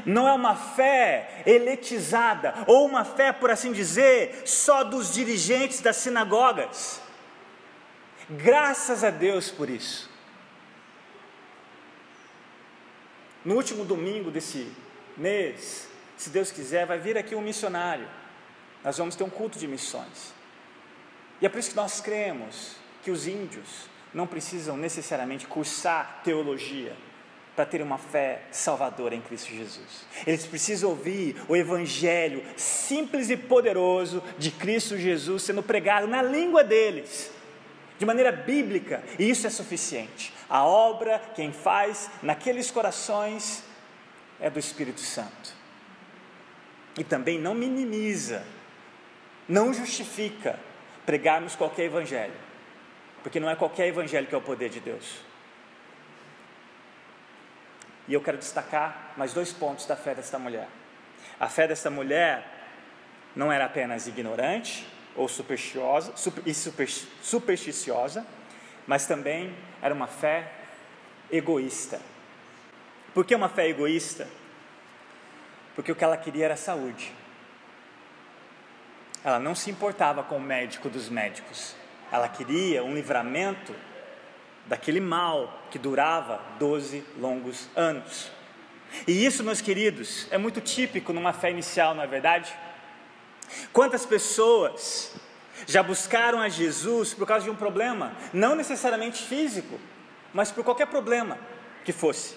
Não 0.07 0.27
é 0.27 0.33
uma 0.33 0.57
fé 0.57 1.43
elitizada, 1.45 2.55
ou 2.67 2.87
uma 2.87 3.05
fé, 3.05 3.33
por 3.33 3.51
assim 3.51 3.73
dizer, 3.73 4.43
só 4.47 4.83
dos 4.83 5.13
dirigentes 5.13 5.81
das 5.81 5.97
sinagogas. 5.97 7.01
Graças 8.31 9.05
a 9.05 9.11
Deus 9.11 9.51
por 9.51 9.69
isso. 9.69 10.11
No 13.45 13.57
último 13.57 13.85
domingo 13.85 14.31
desse 14.31 14.73
mês, 15.19 15.87
se 16.17 16.31
Deus 16.31 16.51
quiser, 16.51 16.87
vai 16.87 16.99
vir 16.99 17.19
aqui 17.19 17.35
um 17.35 17.43
missionário. 17.43 18.09
Nós 18.83 18.97
vamos 18.97 19.15
ter 19.15 19.25
um 19.25 19.31
culto 19.31 19.59
de 19.59 19.69
missões. 19.69 20.33
E 21.41 21.47
é 21.47 21.49
por 21.49 21.59
isso 21.59 21.71
que 21.71 21.77
nós 21.77 22.01
cremos 22.01 22.77
que 23.03 23.11
os 23.11 23.27
índios 23.27 23.89
não 24.13 24.27
precisam 24.27 24.77
necessariamente 24.77 25.47
cursar 25.47 26.21
teologia 26.23 26.97
para 27.55 27.65
ter 27.65 27.83
uma 27.83 27.99
fé 27.99 28.43
salvadora 28.51 29.15
em 29.15 29.21
Cristo 29.21 29.51
Jesus. 29.51 30.07
Eles 30.27 30.47
precisam 30.47 30.91
ouvir 30.91 31.37
o 31.49 31.57
evangelho 31.57 32.43
simples 32.57 33.31
e 33.31 33.37
poderoso 33.37 34.23
de 34.39 34.51
Cristo 34.51 34.99
Jesus 34.99 35.43
sendo 35.43 35.63
pregado 35.63 36.07
na 36.07 36.23
língua 36.23 36.65
deles, 36.65 37.31
de 37.99 38.05
maneira 38.05 38.33
bíblica, 38.33 39.03
e 39.19 39.31
isso 39.31 39.47
é 39.47 39.51
suficiente. 39.51 40.33
A 40.49 40.65
obra, 40.65 41.21
quem 41.35 41.53
faz 41.53 42.11
naqueles 42.23 42.71
corações 42.71 43.63
é 44.41 44.51
do 44.51 44.59
Espírito 44.59 45.01
Santo. 45.01 45.55
E 46.99 47.05
também 47.05 47.39
não 47.39 47.55
minimiza, 47.55 48.45
não 49.49 49.73
justifica 49.73 50.59
pregarmos 51.07 51.55
qualquer 51.55 51.85
evangelho, 51.85 52.35
porque 53.23 53.41
não 53.41 53.49
é 53.49 53.57
qualquer 53.57 53.89
evangelho 53.89 54.27
que 54.27 54.35
é 54.35 54.39
o 54.39 54.43
poder 54.43 54.69
de 54.69 54.81
Deus. 54.81 55.21
E 58.07 58.13
eu 58.13 58.21
quero 58.21 58.37
destacar 58.37 59.15
mais 59.17 59.33
dois 59.33 59.53
pontos 59.53 59.87
da 59.87 59.97
fé 59.97 60.15
desta 60.15 60.39
mulher. 60.39 60.69
A 61.41 61.49
fé 61.49 61.67
desta 61.67 61.91
mulher 61.91 62.45
não 63.35 63.51
era 63.51 63.65
apenas 63.65 64.07
ignorante 64.07 64.87
ou 65.17 65.29
supersticiosa, 65.29 66.17
super, 66.17 66.55
super, 66.55 66.89
supersticiosa, 66.89 68.27
mas 68.87 69.07
também 69.07 69.55
era 69.81 69.95
uma 69.95 70.07
fé 70.07 70.51
egoísta. 71.31 72.01
Por 73.15 73.25
que 73.25 73.35
uma 73.35 73.49
fé 73.49 73.69
egoísta? 73.69 74.29
Porque 75.75 75.91
o 75.91 75.97
que 75.97 76.05
ela 76.05 76.17
queria 76.17 76.47
era 76.47 76.57
saúde. 76.57 77.13
Ela 79.25 79.39
não 79.39 79.55
se 79.55 79.71
importava 79.71 80.23
com 80.23 80.37
o 80.37 80.41
médico 80.41 80.91
dos 80.91 81.09
médicos. 81.09 81.75
Ela 82.13 82.29
queria 82.29 82.85
um 82.85 82.95
livramento 82.95 83.75
daquele 84.67 85.01
mal 85.01 85.63
que 85.71 85.79
durava 85.79 86.41
12 86.59 87.03
longos 87.19 87.69
anos. 87.75 88.31
E 89.09 89.25
isso, 89.25 89.43
meus 89.43 89.61
queridos, 89.61 90.29
é 90.31 90.39
muito 90.39 90.61
típico 90.61 91.13
numa 91.13 91.33
fé 91.33 91.51
inicial, 91.51 91.95
não 91.95 92.03
é 92.03 92.07
verdade? 92.07 92.55
Quantas 93.73 94.07
pessoas 94.07 95.15
já 95.67 95.83
buscaram 95.83 96.41
a 96.41 96.49
Jesus 96.49 97.15
por 97.15 97.27
causa 97.27 97.45
de 97.45 97.51
um 97.51 97.57
problema, 97.57 98.15
não 98.33 98.55
necessariamente 98.55 99.23
físico, 99.23 99.81
mas 100.33 100.53
por 100.53 100.65
qualquer 100.65 100.87
problema 100.87 101.39
que 101.85 101.93
fosse. 101.93 102.37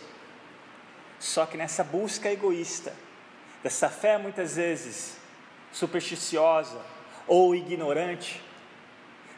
Só 1.20 1.46
que 1.46 1.58
nessa 1.58 1.84
busca 1.84 2.32
egoísta, 2.32 2.94
dessa 3.64 3.90
fé 3.90 4.18
muitas 4.18 4.56
vezes 4.56 5.18
supersticiosa 5.78 6.82
ou 7.28 7.54
ignorante, 7.54 8.44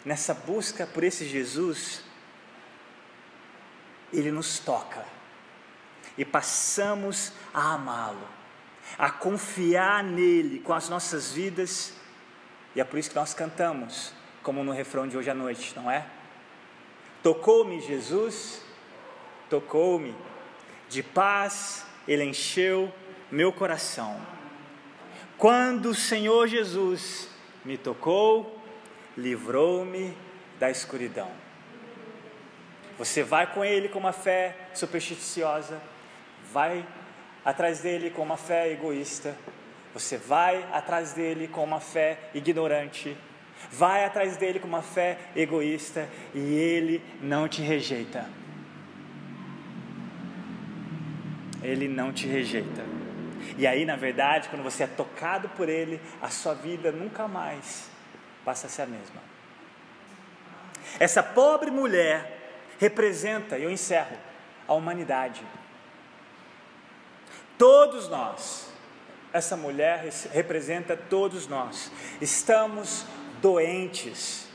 nessa 0.05 0.33
busca 0.33 0.87
por 0.87 1.03
esse 1.03 1.27
Jesus, 1.27 2.01
ele 4.13 4.31
nos 4.31 4.57
toca 4.59 5.05
e 6.17 6.23
passamos 6.23 7.33
a 7.53 7.73
amá-lo, 7.73 8.27
a 8.97 9.09
confiar 9.09 10.03
nele 10.03 10.59
com 10.59 10.73
as 10.73 10.87
nossas 10.87 11.31
vidas 11.31 11.93
e 12.73 12.79
é 12.79 12.83
por 12.85 12.97
isso 12.97 13.09
que 13.09 13.15
nós 13.15 13.33
cantamos, 13.33 14.13
como 14.41 14.63
no 14.63 14.71
refrão 14.71 15.07
de 15.07 15.17
hoje 15.17 15.29
à 15.29 15.33
noite, 15.33 15.75
não 15.75 15.91
é? 15.91 16.05
Tocou-me 17.21 17.81
Jesus, 17.81 18.61
tocou-me, 19.49 20.15
de 20.87 21.03
paz 21.03 21.85
ele 22.07 22.23
encheu 22.23 22.93
meu 23.29 23.51
coração. 23.51 24.38
Quando 25.39 25.89
o 25.89 25.95
Senhor 25.95 26.47
Jesus 26.47 27.27
me 27.65 27.77
tocou, 27.77 28.61
livrou-me 29.17 30.13
da 30.59 30.69
escuridão. 30.69 31.31
Você 32.99 33.23
vai 33.23 33.51
com 33.51 33.65
ele 33.65 33.89
com 33.89 33.97
uma 33.97 34.13
fé 34.13 34.55
supersticiosa, 34.75 35.81
vai 36.53 36.85
atrás 37.43 37.79
dele 37.79 38.11
com 38.11 38.21
uma 38.21 38.37
fé 38.37 38.71
egoísta, 38.71 39.35
você 39.93 40.17
vai 40.17 40.63
atrás 40.71 41.13
dele 41.13 41.47
com 41.47 41.63
uma 41.63 41.79
fé 41.79 42.29
ignorante, 42.35 43.17
Vai 43.71 44.05
atrás 44.05 44.37
dele 44.37 44.59
com 44.59 44.67
uma 44.67 44.81
fé 44.81 45.17
egoísta 45.35 46.07
e 46.33 46.39
ele 46.39 47.01
não 47.21 47.47
te 47.47 47.61
rejeita. 47.61 48.25
Ele 51.61 51.87
não 51.87 52.13
te 52.13 52.25
rejeita. 52.25 52.83
E 53.57 53.65
aí, 53.65 53.85
na 53.85 53.95
verdade, 53.95 54.49
quando 54.49 54.63
você 54.63 54.83
é 54.83 54.87
tocado 54.87 55.49
por 55.49 55.69
ele, 55.69 55.99
a 56.21 56.29
sua 56.29 56.53
vida 56.53 56.91
nunca 56.91 57.27
mais 57.27 57.89
passa 58.43 58.67
a 58.67 58.69
ser 58.69 58.83
a 58.83 58.85
mesma. 58.85 59.21
Essa 60.99 61.21
pobre 61.21 61.69
mulher 61.69 62.37
representa, 62.79 63.57
e 63.57 63.63
eu 63.63 63.69
encerro, 63.69 64.17
a 64.67 64.73
humanidade. 64.73 65.41
Todos 67.57 68.07
nós, 68.07 68.71
essa 69.33 69.57
mulher 69.57 70.09
representa 70.31 70.95
todos 70.95 71.47
nós, 71.47 71.91
estamos 72.21 73.05
doentes. 73.41 74.47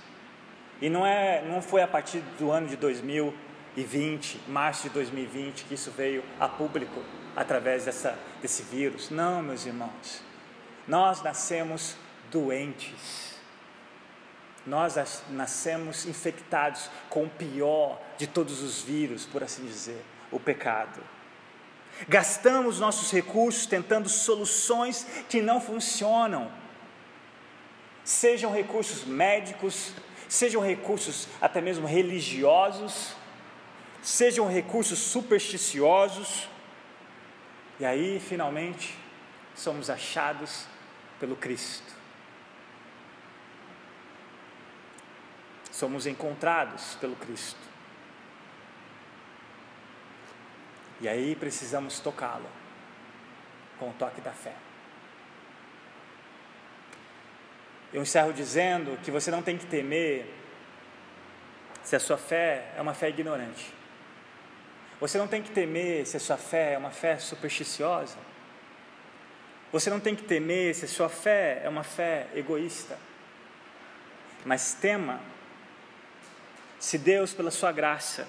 E 0.80 0.88
não, 0.88 1.06
é, 1.06 1.42
não 1.42 1.62
foi 1.62 1.82
a 1.82 1.88
partir 1.88 2.20
do 2.38 2.50
ano 2.50 2.66
de 2.66 2.76
2020, 2.76 4.40
março 4.48 4.84
de 4.84 4.90
2020, 4.90 5.64
que 5.64 5.74
isso 5.74 5.90
veio 5.90 6.24
a 6.40 6.48
público 6.48 7.00
através 7.36 7.84
dessa, 7.84 8.18
desse 8.40 8.62
vírus. 8.62 9.10
Não, 9.10 9.42
meus 9.42 9.66
irmãos. 9.66 10.22
Nós 10.86 11.22
nascemos 11.22 11.96
doentes. 12.30 13.34
Nós 14.66 15.22
nascemos 15.30 16.06
infectados 16.06 16.88
com 17.10 17.24
o 17.24 17.30
pior 17.30 18.00
de 18.16 18.26
todos 18.26 18.62
os 18.62 18.80
vírus, 18.80 19.26
por 19.26 19.42
assim 19.42 19.64
dizer, 19.66 20.02
o 20.30 20.40
pecado. 20.40 21.00
Gastamos 22.08 22.80
nossos 22.80 23.10
recursos 23.10 23.66
tentando 23.66 24.08
soluções 24.08 25.06
que 25.28 25.40
não 25.40 25.60
funcionam. 25.60 26.50
Sejam 28.02 28.52
recursos 28.52 29.04
médicos, 29.04 29.92
sejam 30.28 30.60
recursos 30.60 31.28
até 31.40 31.60
mesmo 31.60 31.86
religiosos, 31.86 33.14
sejam 34.02 34.48
recursos 34.48 34.98
supersticiosos. 34.98 36.48
E 37.78 37.84
aí, 37.84 38.20
finalmente, 38.20 38.96
somos 39.54 39.90
achados 39.90 40.66
pelo 41.18 41.36
Cristo. 41.36 41.92
Somos 45.70 46.06
encontrados 46.06 46.96
pelo 47.00 47.16
Cristo. 47.16 47.58
E 51.00 51.08
aí 51.08 51.34
precisamos 51.34 51.98
tocá-lo 51.98 52.48
com 53.78 53.90
o 53.90 53.92
toque 53.94 54.20
da 54.20 54.32
fé. 54.32 54.54
Eu 57.92 58.02
encerro 58.02 58.32
dizendo 58.32 58.96
que 59.02 59.10
você 59.10 59.30
não 59.30 59.42
tem 59.42 59.58
que 59.58 59.66
temer 59.66 60.32
se 61.82 61.94
a 61.94 62.00
sua 62.00 62.16
fé 62.16 62.72
é 62.76 62.80
uma 62.80 62.94
fé 62.94 63.08
ignorante. 63.08 63.72
Você 65.04 65.18
não 65.18 65.28
tem 65.28 65.42
que 65.42 65.50
temer 65.50 66.06
se 66.06 66.16
a 66.16 66.20
sua 66.20 66.38
fé 66.38 66.72
é 66.72 66.78
uma 66.78 66.90
fé 66.90 67.18
supersticiosa. 67.18 68.16
Você 69.70 69.90
não 69.90 70.00
tem 70.00 70.16
que 70.16 70.22
temer 70.22 70.74
se 70.74 70.86
a 70.86 70.88
sua 70.88 71.10
fé 71.10 71.60
é 71.62 71.68
uma 71.68 71.84
fé 71.84 72.26
egoísta. 72.34 72.96
Mas 74.46 74.72
tema 74.72 75.20
se 76.78 76.96
Deus, 76.96 77.34
pela 77.34 77.50
sua 77.50 77.70
graça, 77.70 78.26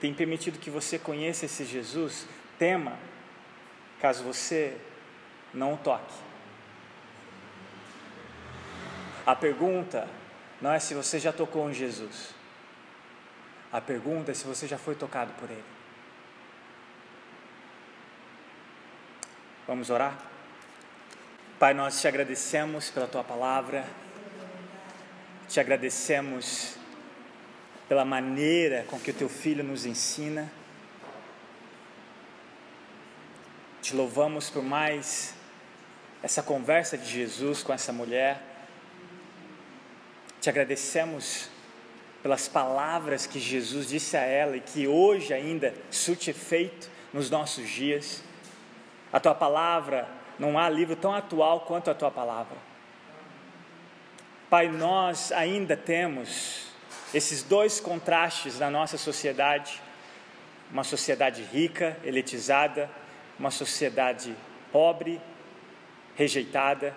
tem 0.00 0.14
permitido 0.14 0.58
que 0.58 0.70
você 0.70 0.98
conheça 0.98 1.44
esse 1.44 1.66
Jesus, 1.66 2.26
tema, 2.58 2.98
caso 4.00 4.24
você 4.24 4.78
não 5.52 5.74
o 5.74 5.76
toque. 5.76 6.14
A 9.26 9.36
pergunta 9.36 10.08
não 10.62 10.72
é 10.72 10.78
se 10.78 10.94
você 10.94 11.18
já 11.18 11.30
tocou 11.30 11.68
em 11.68 11.74
Jesus. 11.74 12.34
A 13.70 13.82
pergunta 13.82 14.30
é 14.30 14.34
se 14.34 14.46
você 14.46 14.66
já 14.66 14.78
foi 14.78 14.94
tocado 14.94 15.34
por 15.34 15.50
Ele. 15.50 15.69
Vamos 19.70 19.88
orar? 19.88 20.18
Pai, 21.56 21.72
nós 21.72 22.00
te 22.00 22.08
agradecemos 22.08 22.90
pela 22.90 23.06
tua 23.06 23.22
palavra, 23.22 23.86
te 25.48 25.60
agradecemos 25.60 26.74
pela 27.88 28.04
maneira 28.04 28.84
com 28.88 28.98
que 28.98 29.12
o 29.12 29.14
teu 29.14 29.28
filho 29.28 29.62
nos 29.62 29.86
ensina. 29.86 30.50
Te 33.80 33.94
louvamos 33.94 34.50
por 34.50 34.64
mais 34.64 35.36
essa 36.20 36.42
conversa 36.42 36.98
de 36.98 37.08
Jesus 37.08 37.62
com 37.62 37.72
essa 37.72 37.92
mulher. 37.92 38.42
Te 40.40 40.50
agradecemos 40.50 41.48
pelas 42.24 42.48
palavras 42.48 43.24
que 43.24 43.38
Jesus 43.38 43.88
disse 43.88 44.16
a 44.16 44.22
ela 44.22 44.56
e 44.56 44.60
que 44.60 44.88
hoje 44.88 45.32
ainda 45.32 45.72
surte 45.92 46.28
efeito 46.28 46.90
nos 47.12 47.30
nossos 47.30 47.68
dias. 47.70 48.28
A 49.12 49.18
tua 49.18 49.34
palavra, 49.34 50.08
não 50.38 50.58
há 50.58 50.68
livro 50.68 50.96
tão 50.96 51.14
atual 51.14 51.60
quanto 51.60 51.90
a 51.90 51.94
tua 51.94 52.10
palavra. 52.10 52.56
Pai, 54.48 54.68
nós 54.68 55.30
ainda 55.32 55.76
temos 55.76 56.70
esses 57.12 57.42
dois 57.42 57.80
contrastes 57.80 58.58
na 58.58 58.70
nossa 58.70 58.96
sociedade, 58.96 59.80
uma 60.72 60.84
sociedade 60.84 61.42
rica, 61.42 61.96
elitizada, 62.04 62.90
uma 63.38 63.50
sociedade 63.50 64.34
pobre, 64.72 65.20
rejeitada, 66.16 66.94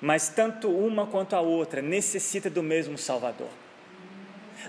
mas 0.00 0.28
tanto 0.28 0.68
uma 0.70 1.06
quanto 1.06 1.34
a 1.34 1.40
outra 1.40 1.80
necessita 1.80 2.50
do 2.50 2.62
mesmo 2.62 2.98
Salvador. 2.98 3.50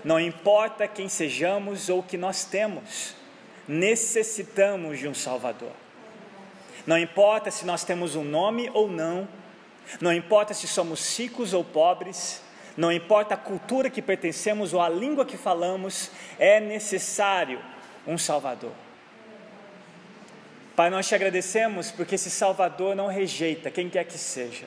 Não 0.04 0.20
importa 0.20 0.86
quem 0.88 1.08
sejamos 1.08 1.88
ou 1.88 2.00
o 2.00 2.02
que 2.02 2.16
nós 2.16 2.44
temos, 2.44 3.14
necessitamos 3.66 4.98
de 4.98 5.08
um 5.08 5.14
Salvador. 5.14 5.85
Não 6.86 6.98
importa 6.98 7.50
se 7.50 7.66
nós 7.66 7.84
temos 7.84 8.14
um 8.14 8.24
nome 8.24 8.70
ou 8.72 8.88
não, 8.88 9.28
não 10.00 10.12
importa 10.12 10.54
se 10.54 10.68
somos 10.68 11.18
ricos 11.18 11.52
ou 11.52 11.64
pobres, 11.64 12.42
não 12.76 12.92
importa 12.92 13.34
a 13.34 13.38
cultura 13.38 13.88
que 13.88 14.02
pertencemos 14.02 14.74
ou 14.74 14.80
a 14.80 14.88
língua 14.88 15.24
que 15.24 15.36
falamos, 15.36 16.10
é 16.38 16.60
necessário 16.60 17.60
um 18.06 18.18
Salvador. 18.18 18.72
Pai, 20.76 20.90
nós 20.90 21.08
te 21.08 21.14
agradecemos 21.14 21.90
porque 21.90 22.16
esse 22.16 22.30
Salvador 22.30 22.94
não 22.94 23.06
rejeita 23.06 23.70
quem 23.70 23.88
quer 23.88 24.04
que 24.04 24.18
seja. 24.18 24.66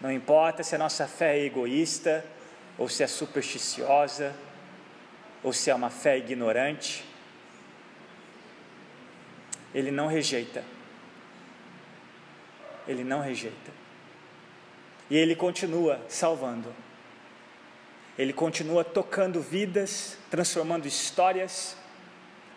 Não 0.00 0.10
importa 0.10 0.62
se 0.62 0.74
a 0.74 0.78
nossa 0.78 1.06
fé 1.06 1.38
é 1.38 1.44
egoísta, 1.44 2.24
ou 2.78 2.88
se 2.88 3.02
é 3.02 3.06
supersticiosa, 3.06 4.34
ou 5.42 5.52
se 5.52 5.70
é 5.70 5.74
uma 5.74 5.90
fé 5.90 6.16
ignorante, 6.16 7.04
Ele 9.74 9.90
não 9.90 10.06
rejeita. 10.06 10.64
Ele 12.86 13.04
não 13.04 13.20
rejeita. 13.20 13.70
E 15.08 15.16
Ele 15.16 15.34
continua 15.34 16.00
salvando. 16.08 16.74
Ele 18.18 18.32
continua 18.32 18.84
tocando 18.84 19.40
vidas, 19.40 20.16
transformando 20.30 20.86
histórias, 20.86 21.76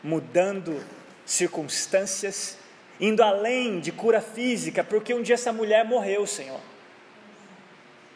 mudando 0.04 0.84
circunstâncias, 1.26 2.58
indo 3.00 3.24
além 3.24 3.80
de 3.80 3.92
cura 3.92 4.22
física, 4.22 4.84
porque 4.84 5.14
um 5.14 5.22
dia 5.22 5.36
essa 5.36 5.54
mulher 5.54 5.86
morreu, 5.86 6.28
Senhor. 6.28 6.60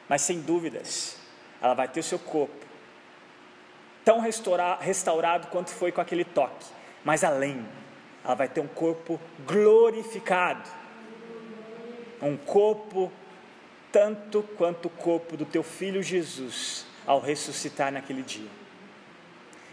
Mas 0.10 0.22
sem 0.22 0.42
dúvidas, 0.42 1.18
ela 1.62 1.74
vai 1.74 1.88
ter 1.88 2.00
o 2.00 2.04
seu 2.04 2.20
corpo 2.20 2.66
tão 4.04 4.22
restaurado 4.22 5.48
quanto 5.48 5.70
foi 5.70 5.92
com 5.92 6.00
aquele 6.00 6.24
toque, 6.24 6.66
mas 7.04 7.26
além, 7.26 7.66
ela 8.24 8.36
vai 8.36 8.48
ter 8.48 8.62
um 8.62 8.68
corpo 8.68 9.20
glorificado, 9.46 10.70
um 12.22 12.38
corpo 12.38 13.12
tanto 13.92 14.44
quanto 14.58 14.88
o 14.88 14.90
corpo 14.90 15.38
do 15.38 15.46
teu 15.46 15.64
filho 15.64 16.02
Jesus 16.02 16.86
ao 17.06 17.20
ressuscitar 17.20 17.92
naquele 17.92 18.22
dia. 18.22 18.50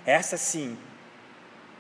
Essa 0.07 0.37
sim 0.37 0.79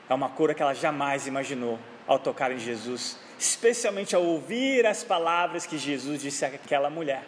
é 0.08 0.14
uma 0.14 0.28
cura 0.28 0.54
que 0.54 0.62
ela 0.62 0.74
jamais 0.74 1.26
imaginou 1.26 1.78
ao 2.06 2.18
tocar 2.18 2.52
em 2.52 2.58
Jesus, 2.58 3.18
especialmente 3.38 4.14
ao 4.14 4.22
ouvir 4.22 4.86
as 4.86 5.02
palavras 5.02 5.66
que 5.66 5.78
Jesus 5.78 6.20
disse 6.20 6.44
àquela 6.44 6.90
mulher. 6.90 7.24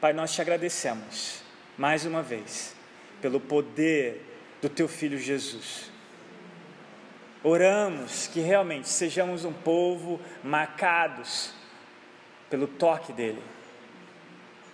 Pai, 0.00 0.12
nós 0.12 0.32
te 0.32 0.40
agradecemos 0.40 1.42
mais 1.76 2.04
uma 2.04 2.22
vez 2.22 2.74
pelo 3.20 3.40
poder 3.40 4.22
do 4.60 4.68
teu 4.68 4.88
filho 4.88 5.18
Jesus. 5.18 5.90
Oramos 7.48 8.26
que 8.26 8.40
realmente 8.40 8.88
sejamos 8.88 9.44
um 9.44 9.52
povo 9.52 10.20
marcados 10.42 11.52
pelo 12.50 12.66
toque 12.66 13.12
dele. 13.12 13.40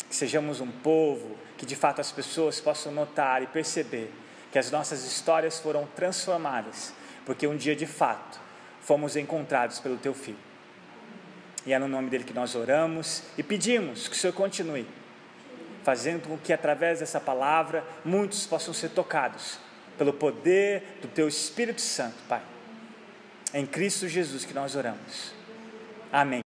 Que 0.09 0.17
sejamos 0.17 0.59
um 0.59 0.71
povo 0.71 1.37
que 1.59 1.67
de 1.67 1.77
fato 1.77 2.01
as 2.01 2.11
pessoas 2.11 2.61
possam 2.61 2.91
notar 2.91 3.43
e 3.43 3.47
perceber 3.47 4.11
que 4.51 4.59
as 4.59 4.71
nossas 4.71 5.05
histórias 5.05 5.61
foram 5.61 5.87
transformadas, 5.95 6.95
porque 7.27 7.47
um 7.47 7.59
dia 7.59 7.77
de 7.77 7.85
fato 7.85 8.41
fomos 8.81 9.17
encontrados 9.17 9.79
pelo 9.79 9.99
teu 9.99 10.15
filho. 10.15 10.41
E 11.67 11.75
é 11.75 11.79
no 11.79 11.87
nome 11.87 12.09
dele 12.09 12.25
que 12.25 12.33
nós 12.33 12.55
oramos 12.55 13.23
e 13.37 13.43
pedimos 13.43 14.09
que 14.09 14.17
o 14.17 14.19
Senhor 14.19 14.33
continue 14.33 14.87
fazendo 15.85 16.27
com 16.27 16.39
que 16.39 16.55
através 16.55 17.01
dessa 17.01 17.21
palavra 17.21 17.85
muitos 18.03 18.47
possam 18.47 18.73
ser 18.73 18.89
tocados 18.89 19.59
pelo 19.99 20.15
poder 20.15 21.01
do 21.03 21.09
Teu 21.09 21.29
Espírito 21.29 21.83
Santo, 21.83 22.17
Pai. 22.27 22.52
É 23.53 23.61
em 23.61 23.67
Cristo 23.67 24.09
Jesus 24.09 24.45
que 24.45 24.55
nós 24.55 24.75
oramos. 24.75 25.33
Amém. 26.11 26.41